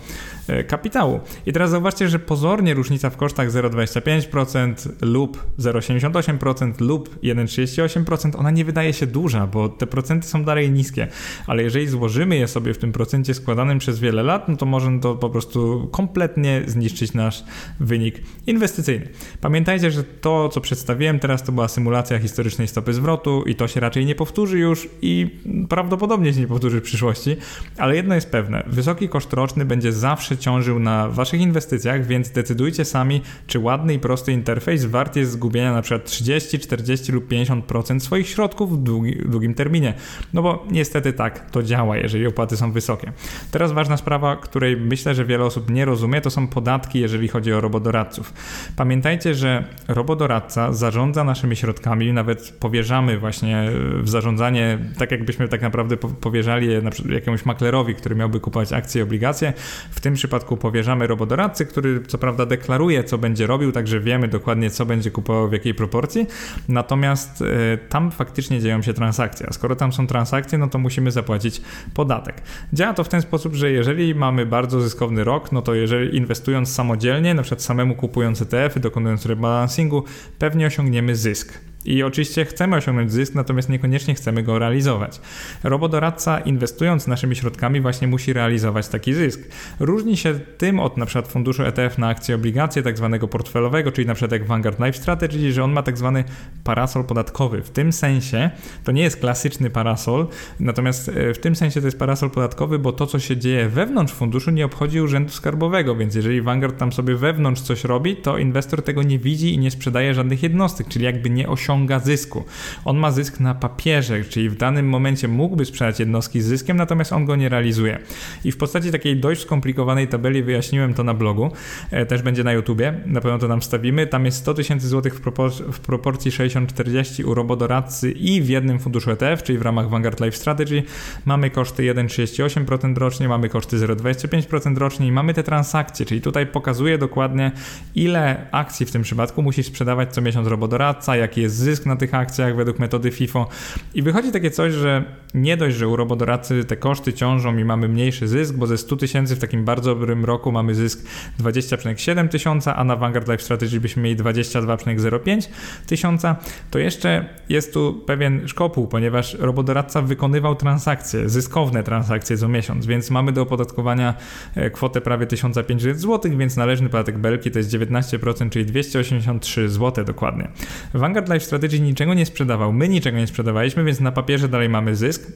e, 0.47 0.63
kapitału. 0.63 1.19
I 1.49 1.53
teraz 1.53 1.69
zauważcie, 1.69 2.09
że 2.09 2.19
pozornie 2.19 2.73
różnica 2.73 3.09
w 3.09 3.17
kosztach 3.17 3.49
0,25% 3.49 4.89
lub 5.01 5.45
0,78% 5.59 6.81
lub 6.81 7.19
1,38% 7.23 8.39
ona 8.39 8.51
nie 8.51 8.65
wydaje 8.65 8.93
się 8.93 9.07
duża, 9.07 9.47
bo 9.47 9.69
te 9.69 9.87
procenty 9.87 10.27
są 10.27 10.43
dalej 10.43 10.71
niskie, 10.71 11.07
ale 11.47 11.63
jeżeli 11.63 11.87
złożymy 11.87 12.35
je 12.37 12.47
sobie 12.47 12.73
w 12.73 12.77
tym 12.77 12.91
procencie 12.91 13.33
składanym 13.33 13.79
przez 13.79 13.99
wiele 13.99 14.23
lat, 14.23 14.49
no 14.49 14.57
to 14.57 14.65
może 14.65 14.99
to 15.01 15.15
po 15.15 15.29
prostu 15.29 15.89
kompletnie 15.91 16.61
zniszczyć 16.65 17.13
nasz 17.13 17.43
wynik 17.79 18.21
inwestycyjny. 18.47 19.07
Pamiętajcie, 19.41 19.91
że 19.91 20.03
to, 20.03 20.49
co 20.49 20.61
przedstawiłem 20.61 21.19
teraz, 21.19 21.43
to 21.43 21.51
była 21.51 21.67
symulacja 21.67 22.19
historycznej 22.19 22.67
stopy 22.67 22.93
zwrotu 22.93 23.43
i 23.43 23.55
to 23.55 23.67
się 23.67 23.79
raczej 23.79 24.05
nie 24.05 24.15
powtórzy 24.15 24.59
już 24.59 24.89
i 25.01 25.39
prawdopodobnie 25.69 26.33
się 26.33 26.39
nie 26.39 26.47
powtórzy 26.47 26.79
w 26.79 26.83
przyszłości, 26.83 27.35
ale 27.77 27.95
jedno 27.95 28.15
jest 28.15 28.31
pewne, 28.31 28.63
wysoki 28.67 29.09
koszt 29.09 29.33
roczny 29.33 29.65
będzie 29.65 29.91
zawsze 29.91 30.37
ciążył 30.37 30.79
na 30.79 31.09
waszych 31.09 31.38
waszych 31.39 31.49
inwestycjach, 31.49 32.05
więc 32.05 32.29
decydujcie 32.29 32.85
sami, 32.85 33.21
czy 33.47 33.59
ładny 33.59 33.93
i 33.93 33.99
prosty 33.99 34.31
interfejs 34.31 34.85
wart 34.85 35.15
jest 35.15 35.31
zgubienia 35.31 35.73
na 35.73 35.81
przykład 35.81 36.05
30, 36.05 36.59
40 36.59 37.11
lub 37.11 37.27
50% 37.27 37.99
swoich 37.99 38.27
środków 38.27 38.79
w, 38.79 38.83
długi, 38.83 39.15
długim 39.25 39.53
terminie. 39.53 39.93
No 40.33 40.41
bo 40.41 40.65
niestety 40.71 41.13
tak 41.13 41.49
to 41.51 41.63
działa, 41.63 41.97
jeżeli 41.97 42.27
opłaty 42.27 42.57
są 42.57 42.71
wysokie. 42.71 43.11
Teraz 43.51 43.71
ważna 43.71 43.97
sprawa, 43.97 44.35
której 44.35 44.77
myślę, 44.77 45.15
że 45.15 45.25
wiele 45.25 45.45
osób 45.45 45.69
nie 45.69 45.85
rozumie, 45.85 46.21
to 46.21 46.29
są 46.29 46.47
podatki, 46.47 46.99
jeżeli 46.99 47.27
chodzi 47.27 47.53
o 47.53 47.61
robodoradców. 47.61 48.33
Pamiętajcie, 48.75 49.33
że 49.33 49.63
robodoradca 49.87 50.73
zarządza 50.73 51.23
naszymi 51.23 51.55
środkami, 51.55 52.13
nawet 52.13 52.53
powierzamy 52.59 53.19
właśnie 53.19 53.69
w 54.01 54.09
zarządzanie, 54.09 54.77
tak 54.97 55.11
jakbyśmy 55.11 55.47
tak 55.47 55.61
naprawdę 55.61 55.97
powierzali 55.97 56.67
je 56.67 56.81
jakiemuś 57.09 57.45
maklerowi, 57.45 57.95
który 57.95 58.15
miałby 58.15 58.39
kupować 58.39 58.73
akcje 58.73 58.99
i 58.99 59.03
obligacje. 59.03 59.53
W 59.91 59.99
tym 59.99 60.13
przypadku 60.13 60.57
powierzamy 60.57 61.07
robodoradcy 61.07 61.28
doradcy, 61.29 61.65
który 61.65 62.01
co 62.07 62.17
prawda 62.17 62.45
deklaruje, 62.45 63.03
co 63.03 63.17
będzie 63.17 63.47
robił, 63.47 63.71
także 63.71 63.99
wiemy 63.99 64.27
dokładnie, 64.27 64.69
co 64.69 64.85
będzie 64.85 65.11
kupował 65.11 65.49
w 65.49 65.53
jakiej 65.53 65.73
proporcji, 65.73 66.27
natomiast 66.67 67.41
e, 67.41 67.77
tam 67.77 68.11
faktycznie 68.11 68.59
dzieją 68.59 68.81
się 68.81 68.93
transakcje, 68.93 69.47
a 69.49 69.53
skoro 69.53 69.75
tam 69.75 69.93
są 69.93 70.07
transakcje, 70.07 70.57
no 70.57 70.67
to 70.67 70.79
musimy 70.79 71.11
zapłacić 71.11 71.61
podatek. 71.93 72.41
Działa 72.73 72.93
to 72.93 73.03
w 73.03 73.09
ten 73.09 73.21
sposób, 73.21 73.55
że 73.55 73.71
jeżeli 73.71 74.15
mamy 74.15 74.45
bardzo 74.45 74.81
zyskowny 74.81 75.23
rok, 75.23 75.51
no 75.51 75.61
to 75.61 75.73
jeżeli 75.73 76.17
inwestując 76.17 76.73
samodzielnie, 76.73 77.33
na 77.33 77.41
przykład 77.41 77.61
samemu 77.61 77.95
kupując 77.95 78.41
ETF-y, 78.41 78.79
dokonując 78.79 79.25
rebalansingu, 79.25 80.03
pewnie 80.39 80.67
osiągniemy 80.67 81.15
zysk. 81.15 81.68
I 81.85 82.03
oczywiście 82.03 82.45
chcemy 82.45 82.75
osiągnąć 82.75 83.11
zysk, 83.11 83.35
natomiast 83.35 83.69
niekoniecznie 83.69 84.15
chcemy 84.15 84.43
go 84.43 84.59
realizować. 84.59 85.21
Robodoradca 85.63 86.39
inwestując 86.39 87.07
naszymi 87.07 87.35
środkami 87.35 87.81
właśnie 87.81 88.07
musi 88.07 88.33
realizować 88.33 88.87
taki 88.87 89.13
zysk. 89.13 89.41
Różni 89.79 90.17
się 90.17 90.39
tym 90.57 90.79
od 90.79 90.97
np. 90.97 91.23
funduszu 91.23 91.63
ETF 91.63 91.97
na 91.97 92.07
akcje 92.07 92.35
obligacje 92.35 92.83
tak 92.83 92.97
zwanego 92.97 93.27
portfelowego, 93.27 93.91
czyli 93.91 94.07
np. 94.07 94.27
jak 94.31 94.45
Vanguard 94.45 94.79
Life 94.79 94.93
Strategy, 94.93 95.53
że 95.53 95.63
on 95.63 95.71
ma 95.71 95.83
tak 95.83 95.97
zwany 95.97 96.23
parasol 96.63 97.03
podatkowy. 97.03 97.61
W 97.61 97.69
tym 97.69 97.93
sensie 97.93 98.49
to 98.83 98.91
nie 98.91 99.03
jest 99.03 99.19
klasyczny 99.19 99.69
parasol, 99.69 100.27
natomiast 100.59 101.09
e, 101.09 101.33
w 101.33 101.39
tym 101.39 101.55
sensie 101.55 101.81
to 101.81 101.87
jest 101.87 101.99
parasol 101.99 102.29
podatkowy, 102.29 102.79
bo 102.79 102.91
to 102.91 103.07
co 103.07 103.19
się 103.19 103.37
dzieje 103.37 103.69
wewnątrz 103.69 104.13
funduszu 104.13 104.51
nie 104.51 104.65
obchodzi 104.65 105.01
urzędu 105.01 105.31
skarbowego, 105.31 105.95
więc 105.95 106.15
jeżeli 106.15 106.41
Vanguard 106.41 106.77
tam 106.77 106.91
sobie 106.91 107.15
wewnątrz 107.15 107.61
coś 107.61 107.83
robi, 107.83 108.15
to 108.15 108.37
inwestor 108.37 108.83
tego 108.83 109.03
nie 109.03 109.19
widzi 109.19 109.53
i 109.53 109.57
nie 109.57 109.71
sprzedaje 109.71 110.13
żadnych 110.13 110.43
jednostek, 110.43 110.87
czyli 110.87 111.05
jakby 111.05 111.29
nie 111.29 111.49
osiąga 111.49 111.68
osiąga 111.69 111.99
zysku. 111.99 112.45
On 112.85 112.97
ma 112.97 113.11
zysk 113.11 113.39
na 113.39 113.55
papierze, 113.55 114.23
czyli 114.23 114.49
w 114.49 114.55
danym 114.55 114.89
momencie 114.89 115.27
mógłby 115.27 115.65
sprzedać 115.65 115.99
jednostki 115.99 116.41
z 116.41 116.45
zyskiem, 116.45 116.77
natomiast 116.77 117.13
on 117.13 117.25
go 117.25 117.35
nie 117.35 117.49
realizuje. 117.49 117.99
I 118.43 118.51
w 118.51 118.57
postaci 118.57 118.91
takiej 118.91 119.17
dość 119.17 119.41
skomplikowanej 119.41 120.07
tabeli 120.07 120.43
wyjaśniłem 120.43 120.93
to 120.93 121.03
na 121.03 121.13
blogu, 121.13 121.51
e, 121.91 122.05
też 122.05 122.21
będzie 122.21 122.43
na 122.43 122.53
YouTubie, 122.53 122.93
na 123.05 123.21
pewno 123.21 123.39
to 123.39 123.47
nam 123.47 123.61
wstawimy. 123.61 124.07
Tam 124.07 124.25
jest 124.25 124.37
100 124.37 124.53
tysięcy 124.53 124.87
złotych 124.87 125.15
w, 125.15 125.21
propor- 125.21 125.71
w 125.71 125.79
proporcji 125.79 126.31
60-40 126.31 127.23
u 127.23 127.33
robodoradcy 127.33 128.11
i 128.11 128.41
w 128.41 128.49
jednym 128.49 128.79
funduszu 128.79 129.11
ETF, 129.11 129.43
czyli 129.43 129.57
w 129.57 129.61
ramach 129.61 129.89
Vanguard 129.89 130.19
Life 130.19 130.37
Strategy. 130.37 130.83
Mamy 131.25 131.49
koszty 131.49 131.83
1,38% 131.83 132.97
rocznie, 132.97 133.27
mamy 133.27 133.49
koszty 133.49 133.77
0,25% 133.77 134.77
rocznie 134.77 135.07
i 135.07 135.11
mamy 135.11 135.33
te 135.33 135.43
transakcje, 135.43 136.05
czyli 136.05 136.21
tutaj 136.21 136.47
pokazuje 136.47 136.97
dokładnie 136.97 137.51
ile 137.95 138.47
akcji 138.51 138.85
w 138.85 138.91
tym 138.91 139.01
przypadku 139.01 139.41
musi 139.41 139.63
sprzedawać 139.63 140.13
co 140.13 140.21
miesiąc 140.21 140.47
robodoradca, 140.47 141.15
jaki 141.15 141.41
jest 141.41 141.58
zysk 141.59 141.85
na 141.85 141.95
tych 141.95 142.13
akcjach 142.13 142.55
według 142.55 142.79
metody 142.79 143.11
FIFO. 143.11 143.47
I 143.93 144.01
wychodzi 144.01 144.31
takie 144.31 144.51
coś, 144.51 144.73
że 144.73 145.03
nie 145.33 145.57
dość, 145.57 145.75
że 145.75 145.87
u 145.87 145.95
robodoradcy 145.95 146.65
te 146.65 146.77
koszty 146.77 147.13
ciążą 147.13 147.57
i 147.57 147.65
mamy 147.65 147.87
mniejszy 147.87 148.27
zysk, 148.27 148.55
bo 148.55 148.67
ze 148.67 148.77
100 148.77 148.95
tysięcy 148.95 149.35
w 149.35 149.39
takim 149.39 149.65
bardzo 149.65 149.95
dobrym 149.95 150.25
roku 150.25 150.51
mamy 150.51 150.75
zysk 150.75 151.05
20,7 151.39 152.27
tysiąca, 152.27 152.75
a 152.75 152.83
na 152.83 152.95
Vanguard 152.95 153.27
Life 153.27 153.43
Strategy 153.43 153.79
byśmy 153.79 154.03
mieli 154.03 154.17
22,05 154.17 155.47
tysiąca, 155.87 156.35
to 156.71 156.79
jeszcze 156.79 157.25
jest 157.49 157.73
tu 157.73 158.03
pewien 158.05 158.47
szkopuł, 158.47 158.87
ponieważ 158.87 159.33
robodoradca 159.33 160.01
wykonywał 160.01 160.55
transakcje, 160.55 161.29
zyskowne 161.29 161.83
transakcje 161.83 162.37
co 162.37 162.47
miesiąc, 162.47 162.85
więc 162.85 163.09
mamy 163.09 163.31
do 163.31 163.41
opodatkowania 163.41 164.13
e, 164.55 164.69
kwotę 164.69 165.01
prawie 165.01 165.25
1500 165.25 165.99
zł, 165.99 166.31
więc 166.37 166.57
należny 166.57 166.89
podatek 166.89 167.17
belki 167.17 167.51
to 167.51 167.59
jest 167.59 167.71
19%, 167.71 168.49
czyli 168.49 168.65
283 168.65 169.69
zł 169.69 170.05
dokładnie. 170.05 170.47
Vanguard 170.93 171.29
Life 171.29 171.45
Strategy 171.49 171.79
niczego 171.79 172.13
nie 172.13 172.25
sprzedawał, 172.25 172.73
my 172.73 172.89
niczego 172.89 173.17
nie 173.17 173.27
sprzedawaliśmy, 173.27 173.83
więc 173.83 173.99
na 173.99 174.11
papierze 174.11 174.49
dalej 174.49 174.69
mamy 174.69 174.95
zysk 174.95 175.31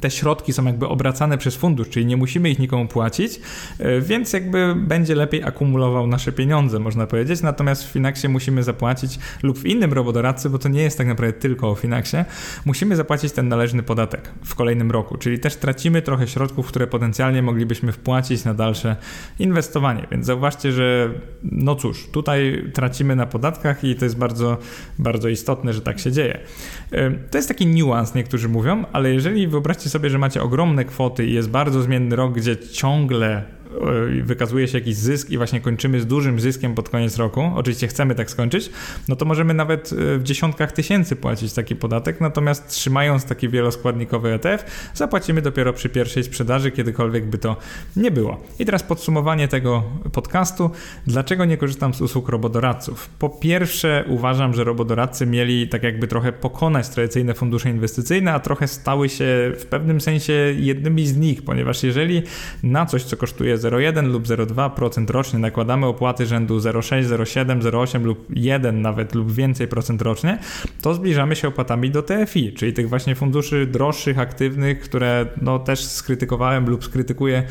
te 0.00 0.10
środki 0.10 0.52
są 0.52 0.64
jakby 0.64 0.88
obracane 0.88 1.38
przez 1.38 1.56
fundusz, 1.56 1.88
czyli 1.88 2.06
nie 2.06 2.16
musimy 2.16 2.50
ich 2.50 2.58
nikomu 2.58 2.88
płacić, 2.88 3.40
e, 3.78 4.00
więc 4.00 4.32
jakby 4.32 4.74
będzie 4.76 5.14
lepiej 5.14 5.42
akumulował 5.42 6.06
nasze 6.06 6.32
pieniądze, 6.32 6.78
można 6.78 7.06
powiedzieć. 7.06 7.42
Natomiast 7.42 7.84
w 7.84 7.92
Finaxie 7.92 8.28
musimy 8.28 8.62
zapłacić, 8.62 9.18
lub 9.42 9.58
w 9.58 9.66
innym 9.66 9.92
robodoradcy, 9.92 10.50
bo 10.50 10.58
to 10.58 10.68
nie 10.68 10.82
jest 10.82 10.98
tak 10.98 11.06
naprawdę 11.06 11.38
tylko 11.38 11.70
o 11.70 11.74
Finaxie, 11.74 12.24
musimy 12.64 12.96
zapłacić 12.96 13.32
ten 13.32 13.48
należny 13.48 13.82
podatek 13.82 14.30
w 14.44 14.54
kolejnym 14.54 14.90
roku, 14.90 15.18
czyli 15.18 15.38
też 15.38 15.56
tracimy 15.56 16.02
trochę 16.02 16.28
środków, 16.28 16.66
które 16.66 16.86
potencjalnie 16.86 17.42
moglibyśmy 17.42 17.92
wpłacić 17.92 18.44
na 18.44 18.54
dalsze 18.54 18.96
inwestowanie. 19.38 20.06
Więc 20.10 20.26
zauważcie, 20.26 20.72
że 20.72 21.10
no 21.42 21.76
cóż, 21.76 22.08
tutaj 22.12 22.70
tracimy 22.74 23.16
na 23.16 23.26
podatkach 23.26 23.84
i 23.84 23.94
to 23.94 24.04
jest 24.04 24.16
bardzo, 24.16 24.58
bardzo 24.98 25.28
istotne, 25.28 25.72
że 25.72 25.80
tak 25.80 25.98
się 25.98 26.12
dzieje. 26.12 26.38
E, 26.92 27.10
to 27.10 27.38
jest 27.38 27.48
taki 27.48 27.66
niuans, 27.66 28.14
niektórzy 28.14 28.48
mówią, 28.48 28.84
ale 28.92 29.10
jeżeli 29.12 29.48
wyobraźcie 29.48 29.83
sobie, 29.90 30.10
że 30.10 30.18
macie 30.18 30.42
ogromne 30.42 30.84
kwoty 30.84 31.26
i 31.26 31.32
jest 31.32 31.50
bardzo 31.50 31.82
zmienny 31.82 32.16
rok, 32.16 32.32
gdzie 32.32 32.56
ciągle 32.56 33.44
wykazuje 34.22 34.68
się 34.68 34.78
jakiś 34.78 34.96
zysk 34.96 35.30
i 35.30 35.36
właśnie 35.36 35.60
kończymy 35.60 36.00
z 36.00 36.06
dużym 36.06 36.40
zyskiem 36.40 36.74
pod 36.74 36.88
koniec 36.88 37.16
roku, 37.16 37.50
oczywiście 37.54 37.88
chcemy 37.88 38.14
tak 38.14 38.30
skończyć, 38.30 38.70
no 39.08 39.16
to 39.16 39.24
możemy 39.24 39.54
nawet 39.54 39.92
e, 39.92 40.18
w 40.18 40.22
dziesiątkach 40.22 40.72
tysięcy 40.72 41.16
płacić 41.16 41.52
taki 41.52 41.76
podatek, 41.76 42.20
natomiast 42.20 42.68
trzymając 42.68 43.24
taki 43.24 43.48
wieloskładnikowy 43.48 44.32
ETF, 44.32 44.90
zapłacimy 44.94 45.42
dopiero 45.42 45.72
przy 45.72 45.88
pierwszej 45.88 46.24
sprzedaży, 46.24 46.70
kiedykolwiek 46.70 47.26
by 47.26 47.38
to 47.38 47.56
nie 47.96 48.10
było. 48.10 48.40
I 48.58 48.64
teraz 48.64 48.82
podsumowanie 48.82 49.48
tego 49.48 49.82
podcastu. 50.12 50.70
Dlaczego 51.06 51.44
nie 51.44 51.56
korzystam 51.56 51.94
z 51.94 52.00
usług 52.00 52.28
robodoradców? 52.28 53.08
Po 53.18 53.28
pierwsze, 53.28 54.04
uważam, 54.08 54.54
że 54.54 54.64
robodoradcy 54.64 55.26
mieli 55.26 55.68
tak 55.68 55.82
jakby 55.82 56.08
trochę 56.08 56.32
pokonać 56.32 56.88
tradycyjne 56.88 57.34
fundusze 57.34 57.70
inwestycyjne, 57.70 58.32
a 58.32 58.40
trochę 58.40 58.68
stały 58.68 59.08
się 59.08 59.52
w 59.58 59.66
pewnym 59.66 60.00
sensie 60.00 60.32
jednymi 60.56 61.06
z 61.06 61.16
nich, 61.16 61.44
ponieważ 61.44 61.82
jeżeli 61.82 62.22
na 62.62 62.86
coś, 62.86 63.02
co 63.04 63.16
kosztuje 63.16 63.58
0,1 63.64 64.12
lub 64.12 64.24
0,2% 64.24 65.10
rocznie. 65.10 65.38
Nakładamy 65.38 65.86
opłaty 65.86 66.26
rzędu 66.26 66.58
0,6, 66.58 67.02
0,7, 67.02 67.60
0,8 67.60 68.04
lub 68.04 68.26
1 68.30 68.82
nawet 68.82 69.14
lub 69.14 69.32
więcej 69.32 69.68
procent 69.68 70.02
rocznie, 70.02 70.38
to 70.82 70.94
zbliżamy 70.94 71.36
się 71.36 71.48
opłatami 71.48 71.90
do 71.90 72.02
TFI, 72.02 72.52
czyli 72.52 72.72
tych 72.72 72.88
właśnie 72.88 73.14
funduszy 73.14 73.66
droższych, 73.66 74.18
aktywnych, 74.18 74.80
które 74.80 75.26
no 75.42 75.58
też 75.58 75.84
skrytykowałem 75.84 76.70
lub 76.70 76.84
skrytykuję 76.84 77.38
e, 77.38 77.44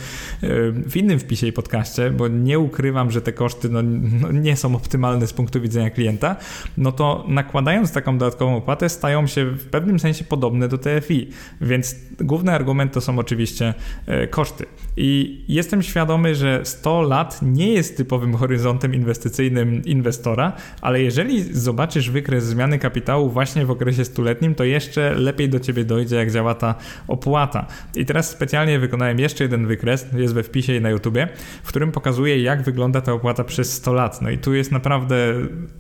w 0.72 0.98
innym 0.98 1.20
wpisie 1.20 1.48
i 1.48 1.54
podcaście, 1.54 2.12
bo 2.12 2.28
nie 2.28 2.60
ukrywam, 2.60 3.12
że 3.12 3.22
te 3.22 3.34
koszty 3.34 3.70
no, 3.70 3.80
no 4.22 4.32
nie 4.32 4.56
są 4.56 4.76
optymalne 4.76 5.28
z 5.28 5.34
punktu 5.34 5.62
widzenia 5.62 5.90
klienta, 5.90 6.36
no 6.78 6.92
to 6.92 7.26
nakładając 7.28 7.92
taką 7.92 8.18
dodatkową 8.18 8.58
opłatę 8.58 8.90
stają 8.90 9.28
się 9.28 9.46
w 9.46 9.66
pewnym 9.66 10.00
sensie 10.00 10.24
podobne 10.24 10.68
do 10.68 10.78
TFI, 10.78 11.30
więc 11.62 11.96
główny 12.22 12.52
argument 12.52 12.94
to 12.94 13.02
są 13.02 13.20
oczywiście 13.20 13.74
e, 14.08 14.28
koszty. 14.28 14.66
I 14.98 15.42
jestem 15.48 15.84
świadomy, 15.84 16.03
świadomy, 16.04 16.36
że 16.36 16.62
100 16.64 17.02
lat 17.02 17.40
nie 17.42 17.74
jest 17.74 17.98
typowym 17.98 18.36
horyzontem 18.36 18.94
inwestycyjnym 18.94 19.82
inwestora, 19.86 20.54
ale 20.82 21.02
jeżeli 21.02 21.44
zobaczysz 21.44 22.10
wykres 22.10 22.44
zmiany 22.44 22.80
kapitału 22.80 23.30
właśnie 23.30 23.66
w 23.66 23.72
okresie 23.72 24.06
stuletnim, 24.06 24.56
to 24.56 24.64
jeszcze 24.64 25.16
lepiej 25.16 25.50
do 25.50 25.60
ciebie 25.60 25.86
dojdzie, 25.86 26.16
jak 26.16 26.32
działa 26.32 26.56
ta 26.56 26.76
opłata. 27.08 27.66
I 27.96 28.06
teraz 28.06 28.30
specjalnie 28.30 28.80
wykonałem 28.80 29.20
jeszcze 29.20 29.44
jeden 29.44 29.68
wykres, 29.68 30.06
jest 30.16 30.34
we 30.34 30.44
wpisie 30.44 30.76
i 30.76 30.82
na 30.82 30.90
YouTubie, 30.90 31.28
w 31.64 31.68
którym 31.68 31.92
pokazuje, 31.92 32.42
jak 32.42 32.64
wygląda 32.64 33.02
ta 33.02 33.14
opłata 33.14 33.44
przez 33.44 33.74
100 33.74 33.94
lat. 33.94 34.22
No 34.22 34.30
i 34.30 34.38
tu 34.38 34.54
jest 34.54 34.72
naprawdę, 34.72 35.16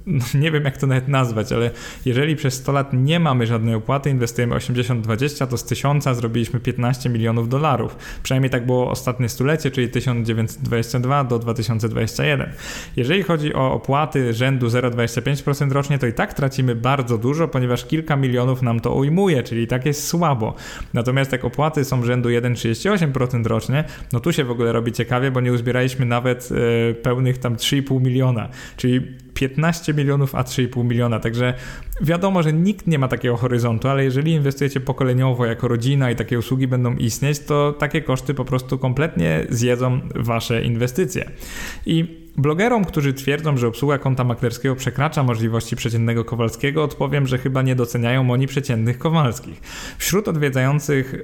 no 0.05 0.25
nie 0.35 0.51
wiem 0.51 0.63
jak 0.63 0.77
to 0.77 0.87
nawet 0.87 1.07
nazwać, 1.07 1.51
ale 1.51 1.71
jeżeli 2.05 2.35
przez 2.35 2.53
100 2.53 2.71
lat 2.71 2.93
nie 2.93 3.19
mamy 3.19 3.47
żadnej 3.47 3.75
opłaty, 3.75 4.09
inwestujemy 4.09 4.55
80-20, 4.55 5.47
to 5.47 5.57
z 5.57 5.63
1000 5.63 6.03
zrobiliśmy 6.03 6.59
15 6.59 7.09
milionów 7.09 7.49
dolarów. 7.49 7.97
Przynajmniej 8.23 8.49
tak 8.49 8.65
było 8.65 8.89
ostatnie 8.89 9.29
stulecie, 9.29 9.71
czyli 9.71 9.89
1000 9.89 10.12
1922 10.21 11.23
do 11.23 11.39
2021. 11.39 12.49
Jeżeli 12.95 13.23
chodzi 13.23 13.53
o 13.53 13.71
opłaty 13.71 14.33
rzędu 14.33 14.67
0,25% 14.67 15.71
rocznie, 15.71 15.99
to 15.99 16.07
i 16.07 16.13
tak 16.13 16.33
tracimy 16.33 16.75
bardzo 16.75 17.17
dużo, 17.17 17.47
ponieważ 17.47 17.85
kilka 17.85 18.15
milionów 18.15 18.61
nam 18.61 18.79
to 18.79 18.95
ujmuje, 18.95 19.43
czyli 19.43 19.67
tak 19.67 19.85
jest 19.85 20.07
słabo. 20.07 20.55
Natomiast 20.93 21.31
jak 21.31 21.45
opłaty 21.45 21.85
są 21.85 22.03
rzędu 22.03 22.29
1,38% 22.29 23.45
rocznie, 23.45 23.83
no 24.13 24.19
tu 24.19 24.33
się 24.33 24.43
w 24.43 24.51
ogóle 24.51 24.71
robi 24.71 24.91
ciekawie, 24.91 25.31
bo 25.31 25.41
nie 25.41 25.53
uzbieraliśmy 25.53 26.05
nawet 26.05 26.49
e, 26.51 26.93
pełnych 26.93 27.37
tam 27.37 27.55
3,5 27.55 28.01
miliona, 28.01 28.49
czyli 28.77 29.22
15 29.33 29.93
milionów, 29.93 30.35
a 30.35 30.43
3,5 30.43 30.85
miliona. 30.85 31.19
Także 31.19 31.53
wiadomo, 32.01 32.43
że 32.43 32.53
nikt 32.53 32.87
nie 32.87 32.99
ma 32.99 33.07
takiego 33.07 33.37
horyzontu, 33.37 33.87
ale 33.87 34.03
jeżeli 34.03 34.31
inwestujecie 34.31 34.79
pokoleniowo 34.79 35.45
jako 35.45 35.67
rodzina 35.67 36.11
i 36.11 36.15
takie 36.15 36.39
usługi 36.39 36.67
będą 36.67 36.95
istnieć, 36.95 37.39
to 37.39 37.73
takie 37.79 38.01
koszty 38.01 38.33
po 38.33 38.45
prostu 38.45 38.77
kompletnie 38.77 39.45
zjedzą 39.49 39.99
wasze 40.15 40.63
inwestycje. 40.63 41.31
I 41.85 42.23
Blogerom, 42.37 42.85
którzy 42.85 43.13
twierdzą, 43.13 43.57
że 43.57 43.67
obsługa 43.67 43.97
konta 43.97 44.23
maklerskiego 44.23 44.75
przekracza 44.75 45.23
możliwości 45.23 45.75
przeciętnego 45.75 46.25
Kowalskiego, 46.25 46.83
odpowiem, 46.83 47.27
że 47.27 47.37
chyba 47.37 47.61
nie 47.61 47.75
doceniają 47.75 48.31
oni 48.31 48.47
przeciętnych 48.47 48.97
Kowalskich. 48.97 49.61
Wśród 49.97 50.27
odwiedzających 50.27 51.15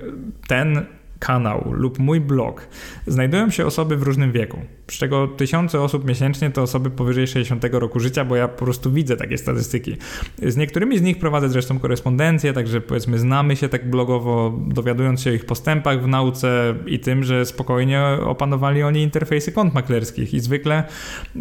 ten 0.48 0.86
kanał 1.20 1.72
lub 1.72 2.00
mój 2.00 2.22
blog 2.22 2.68
znajdują 3.08 3.50
się 3.50 3.66
osoby 3.66 3.98
w 3.98 4.04
różnym 4.04 4.32
wieku, 4.32 4.60
z 4.88 4.98
czego 4.98 5.28
tysiące 5.28 5.82
osób 5.82 6.06
miesięcznie 6.06 6.52
to 6.52 6.62
osoby 6.62 6.90
powyżej 6.90 7.28
60 7.28 7.66
roku 7.72 8.00
życia, 8.00 8.26
bo 8.26 8.36
ja 8.36 8.48
po 8.48 8.66
prostu 8.66 8.92
widzę 8.92 9.18
takie 9.18 9.38
statystyki. 9.38 9.98
Z 10.44 10.58
niektórymi 10.58 10.98
z 10.98 11.02
nich 11.02 11.20
prowadzę 11.20 11.50
zresztą 11.50 11.80
korespondencję, 11.80 12.54
także 12.54 12.82
powiedzmy 12.82 13.20
znamy 13.20 13.56
się 13.56 13.70
tak 13.70 13.90
blogowo, 13.90 14.60
dowiadując 14.68 15.22
się 15.22 15.30
o 15.30 15.34
ich 15.34 15.46
postępach 15.46 16.04
w 16.04 16.08
nauce 16.08 16.76
i 16.86 17.00
tym, 17.00 17.24
że 17.24 17.46
spokojnie 17.46 18.02
opanowali 18.26 18.84
oni 18.84 19.02
interfejsy 19.02 19.52
kont 19.52 19.74
maklerskich 19.74 20.34
i 20.34 20.40
zwykle 20.40 20.84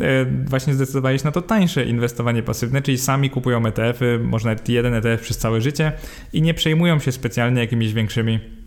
e, 0.00 0.26
właśnie 0.44 0.74
zdecydowali 0.74 1.18
się 1.18 1.24
na 1.24 1.32
to 1.32 1.42
tańsze 1.42 1.84
inwestowanie 1.84 2.42
pasywne, 2.42 2.82
czyli 2.82 2.98
sami 2.98 3.30
kupują 3.30 3.66
ETF-y, 3.66 4.18
może 4.18 4.48
nawet 4.48 4.68
jeden 4.68 4.94
ETF 4.94 5.20
przez 5.20 5.38
całe 5.38 5.60
życie 5.60 5.92
i 6.32 6.42
nie 6.42 6.54
przejmują 6.54 6.98
się 6.98 7.12
specjalnie 7.12 7.60
jakimiś 7.60 7.92
większymi 7.92 8.57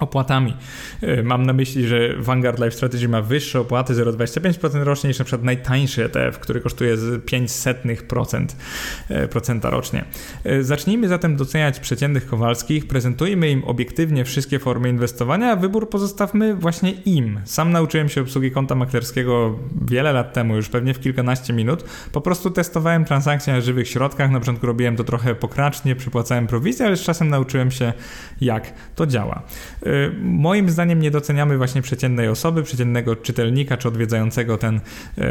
opłatami. 0.00 0.56
E, 1.02 1.22
mam 1.22 1.46
na 1.46 1.52
myśli, 1.52 1.86
że 1.86 2.16
Vanguard 2.18 2.58
Life 2.58 2.70
Strategy 2.70 3.08
ma 3.08 3.22
wyższe 3.22 3.60
opłaty 3.60 3.94
0,25% 3.94 4.82
rocznie 4.82 5.08
niż 5.08 5.18
na 5.18 5.24
przykład 5.24 5.44
najtańszy 5.44 6.04
ETF, 6.04 6.38
który 6.38 6.60
kosztuje 6.60 6.96
0,05% 6.96 9.66
e, 9.66 9.70
rocznie. 9.70 10.04
E, 10.44 10.62
zacznijmy 10.62 11.08
zatem 11.08 11.36
doceniać 11.36 11.80
przeciętnych 11.80 12.26
Kowalskich, 12.26 12.88
prezentujmy 12.88 13.50
im 13.50 13.64
obiektywnie 13.64 14.24
wszystkie 14.24 14.58
formy 14.58 14.88
inwestowania, 14.88 15.52
a 15.52 15.56
wybór 15.56 15.90
pozostawmy 15.90 16.54
właśnie 16.54 16.90
im. 16.90 17.40
Sam 17.44 17.72
nauczyłem 17.72 18.08
się 18.08 18.20
obsługi 18.20 18.50
konta 18.50 18.74
maklerskiego 18.74 19.58
wiele 19.82 20.12
lat 20.12 20.32
temu, 20.32 20.56
już 20.56 20.68
pewnie 20.68 20.94
w 20.94 21.00
kilkanaście 21.00 21.52
minut. 21.52 21.84
Po 22.12 22.20
prostu 22.20 22.50
testowałem 22.50 23.04
transakcje 23.04 23.52
na 23.52 23.60
żywych 23.60 23.88
środkach, 23.88 24.30
na 24.30 24.40
początku 24.40 24.66
robiłem 24.66 24.96
to 24.96 25.04
trochę 25.04 25.34
pokracznie, 25.34 25.96
przypłacałem 25.96 26.46
prowizję, 26.46 26.86
ale 26.86 26.96
z 26.96 27.02
czasem 27.02 27.28
nauczyłem 27.28 27.70
się 27.70 27.92
jak 28.40 28.72
to 28.94 29.06
działa. 29.06 29.42
Y, 29.86 30.12
moim 30.22 30.70
zdaniem 30.70 31.00
nie 31.00 31.10
doceniamy 31.10 31.58
właśnie 31.58 31.82
przeciętnej 31.82 32.28
osoby, 32.28 32.62
przeciętnego 32.62 33.16
czytelnika 33.16 33.76
czy 33.76 33.88
odwiedzającego 33.88 34.58
ten 34.58 34.80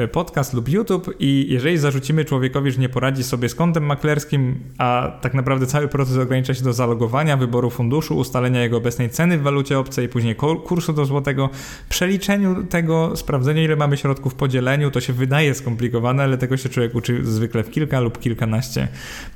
y, 0.03 0.07
podcast 0.07 0.53
lub 0.53 0.69
YouTube 0.69 1.15
i 1.19 1.45
jeżeli 1.49 1.77
zarzucimy 1.77 2.25
człowiekowi, 2.25 2.71
że 2.71 2.81
nie 2.81 2.89
poradzi 2.89 3.23
sobie 3.23 3.49
z 3.49 3.55
kontem 3.55 3.85
maklerskim, 3.85 4.55
a 4.77 5.11
tak 5.21 5.33
naprawdę 5.33 5.65
cały 5.65 5.87
proces 5.87 6.17
ogranicza 6.17 6.53
się 6.53 6.63
do 6.63 6.73
zalogowania, 6.73 7.37
wyboru 7.37 7.69
funduszu, 7.69 8.17
ustalenia 8.17 8.61
jego 8.61 8.77
obecnej 8.77 9.09
ceny 9.09 9.37
w 9.37 9.41
walucie 9.41 9.79
obcej, 9.79 10.09
później 10.09 10.35
kursu 10.35 10.93
do 10.93 11.05
złotego, 11.05 11.49
przeliczeniu 11.89 12.63
tego, 12.63 13.15
sprawdzeniu 13.15 13.63
ile 13.63 13.75
mamy 13.75 13.97
środków, 13.97 14.35
podzieleniu, 14.35 14.91
to 14.91 15.01
się 15.01 15.13
wydaje 15.13 15.53
skomplikowane, 15.53 16.23
ale 16.23 16.37
tego 16.37 16.57
się 16.57 16.69
człowiek 16.69 16.95
uczy 16.95 17.25
zwykle 17.25 17.63
w 17.63 17.71
kilka 17.71 17.99
lub 17.99 18.19
kilkanaście 18.19 18.87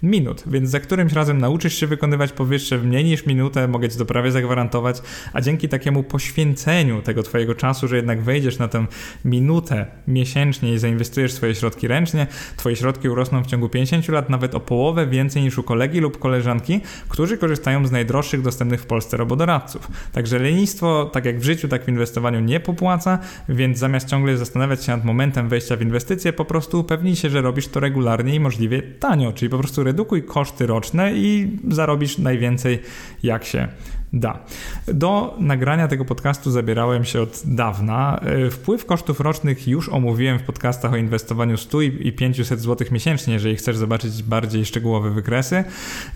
minut, 0.03 0.43
więc 0.47 0.69
za 0.69 0.79
którymś 0.79 1.13
razem 1.13 1.37
nauczysz 1.37 1.73
się 1.75 1.87
wykonywać 1.87 2.31
powyższe 2.31 2.77
w 2.77 2.85
mniej 2.85 3.03
niż 3.03 3.25
minutę, 3.25 3.67
mogę 3.67 3.89
ci 3.89 3.97
to 3.97 4.05
prawie 4.05 4.31
zagwarantować, 4.31 5.01
a 5.33 5.41
dzięki 5.41 5.69
takiemu 5.69 6.03
poświęceniu 6.03 7.01
tego 7.01 7.23
twojego 7.23 7.55
czasu, 7.55 7.87
że 7.87 7.95
jednak 7.95 8.21
wejdziesz 8.21 8.59
na 8.59 8.67
tę 8.67 8.85
minutę 9.25 9.85
miesięcznie 10.07 10.73
i 10.73 10.77
zainwestujesz 10.77 11.33
swoje 11.33 11.55
środki 11.55 11.87
ręcznie, 11.87 12.27
twoje 12.57 12.75
środki 12.75 13.09
urosną 13.09 13.43
w 13.43 13.47
ciągu 13.47 13.69
50 13.69 14.07
lat 14.07 14.29
nawet 14.29 14.55
o 14.55 14.59
połowę 14.59 15.07
więcej 15.07 15.43
niż 15.43 15.57
u 15.57 15.63
kolegi 15.63 15.99
lub 15.99 16.19
koleżanki, 16.19 16.81
którzy 17.09 17.37
korzystają 17.37 17.87
z 17.87 17.91
najdroższych 17.91 18.41
dostępnych 18.41 18.81
w 18.81 18.85
Polsce 18.85 19.17
robodoradców. 19.17 19.87
Także 20.11 20.39
lenistwo, 20.39 21.09
tak 21.13 21.25
jak 21.25 21.39
w 21.39 21.43
życiu, 21.43 21.67
tak 21.67 21.85
w 21.85 21.89
inwestowaniu 21.89 22.39
nie 22.39 22.59
popłaca, 22.59 23.19
więc 23.49 23.77
zamiast 23.77 24.09
ciągle 24.09 24.37
zastanawiać 24.37 24.85
się 24.85 24.91
nad 24.91 25.05
momentem 25.05 25.49
wejścia 25.49 25.75
w 25.75 25.81
inwestycje, 25.81 26.33
po 26.33 26.45
prostu 26.45 26.79
upewnij 26.79 27.15
się, 27.15 27.29
że 27.29 27.41
robisz 27.41 27.67
to 27.67 27.79
regularnie 27.79 28.35
i 28.35 28.39
możliwie 28.39 28.81
tanio, 28.81 29.33
czyli 29.33 29.49
po 29.49 29.57
prostu 29.57 29.83
redukuj 29.83 30.23
koszty 30.23 30.67
roczne 30.67 31.13
i 31.13 31.57
zarobisz 31.67 32.17
najwięcej 32.17 32.79
jak 33.23 33.45
się 33.45 33.67
da. 34.13 34.39
Do 34.87 35.35
nagrania 35.39 35.87
tego 35.87 36.05
podcastu 36.05 36.51
zabierałem 36.51 37.05
się 37.05 37.21
od 37.21 37.41
dawna. 37.45 38.19
E, 38.19 38.49
wpływ 38.49 38.85
kosztów 38.85 39.19
rocznych 39.19 39.67
już 39.67 39.89
omówiłem 39.89 40.39
w 40.39 40.43
podcastach 40.43 40.93
o 40.93 40.97
inwestowaniu 40.97 41.57
100 41.57 41.81
i 41.81 42.11
500 42.11 42.59
zł 42.59 42.87
miesięcznie, 42.91 43.33
jeżeli 43.33 43.55
chcesz 43.55 43.77
zobaczyć 43.77 44.23
bardziej 44.23 44.65
szczegółowe 44.65 45.09
wykresy. 45.09 45.63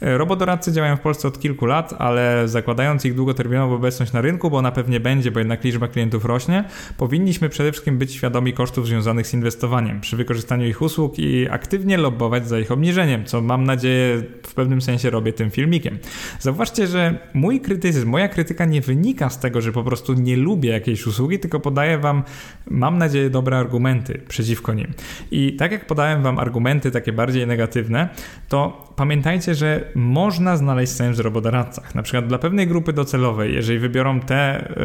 E, 0.02 0.18
robodoradcy 0.18 0.72
działają 0.72 0.98
w 0.98 1.00
Polsce 1.00 1.28
od 1.28 1.40
kilku 1.40 1.66
lat, 1.66 1.94
ale 1.98 2.48
zakładając 2.48 3.06
ich 3.06 3.16
długoterminową 3.16 3.76
obecność 3.76 4.14
na 4.14 4.22
rynku, 4.22 4.50
bo 4.50 4.58
ona 4.58 4.72
pewnie 4.72 5.00
będzie, 5.00 5.32
bo 5.32 5.40
jednak 5.40 5.64
liczba 5.64 5.88
klientów 5.88 6.26
rośnie, 6.26 6.64
powinniśmy 6.98 7.50
przede 7.50 7.72
wszystkim 7.72 7.98
być 7.98 8.14
świadomi 8.14 8.54
kosztów 8.54 8.88
związanych 8.88 9.28
z 9.28 9.34
inwestowaniem 9.34 10.02
przy 10.02 10.18
wykorzystaniu 10.18 10.68
ich 10.68 10.82
usług 10.82 11.20
i 11.20 11.50
aktywnie 11.50 11.98
lobbować 11.98 12.48
za 12.48 12.60
ich 12.60 12.72
obniżeniem, 12.72 13.26
co 13.26 13.42
mam 13.42 13.64
nadzieję 13.64 14.24
w 14.44 14.54
pewnym 14.54 14.82
sensie 14.82 15.10
robię 15.10 15.34
tym 15.34 15.52
filmikiem. 15.52 15.98
Zauważcie, 16.40 16.88
że 16.88 17.18
mój 17.34 17.62
krytyk 17.62 17.82
krytycyzm. 17.92 18.10
Moja 18.10 18.28
krytyka 18.28 18.66
nie 18.66 18.82
wynika 18.82 19.30
z 19.30 19.40
tego, 19.40 19.62
że 19.62 19.72
po 19.72 19.84
prostu 19.84 20.14
nie 20.14 20.38
lubię 20.38 20.70
jakiejś 20.70 21.08
usługi, 21.08 21.40
tylko 21.40 21.60
podaję 21.60 21.98
wam, 21.98 22.24
mam 22.70 22.98
nadzieję, 22.98 23.30
dobre 23.30 23.58
argumenty 23.58 24.22
przeciwko 24.28 24.74
nim. 24.74 24.94
I 25.32 25.56
tak 25.56 25.72
jak 25.72 25.86
podałem 25.86 26.24
wam 26.24 26.40
argumenty 26.40 26.92
takie 26.92 27.14
bardziej 27.14 27.48
negatywne, 27.48 28.10
to 28.50 28.92
pamiętajcie, 28.96 29.56
że 29.56 29.92
można 29.96 30.58
znaleźć 30.58 30.94
sens 30.94 31.18
w 31.18 31.20
robodoradcach. 31.20 31.96
Na 31.96 32.04
przykład 32.04 32.28
dla 32.28 32.38
pewnej 32.38 32.68
grupy 32.68 32.94
docelowej, 32.94 33.54
jeżeli 33.54 33.80
wybiorą 33.80 34.20
te 34.20 34.38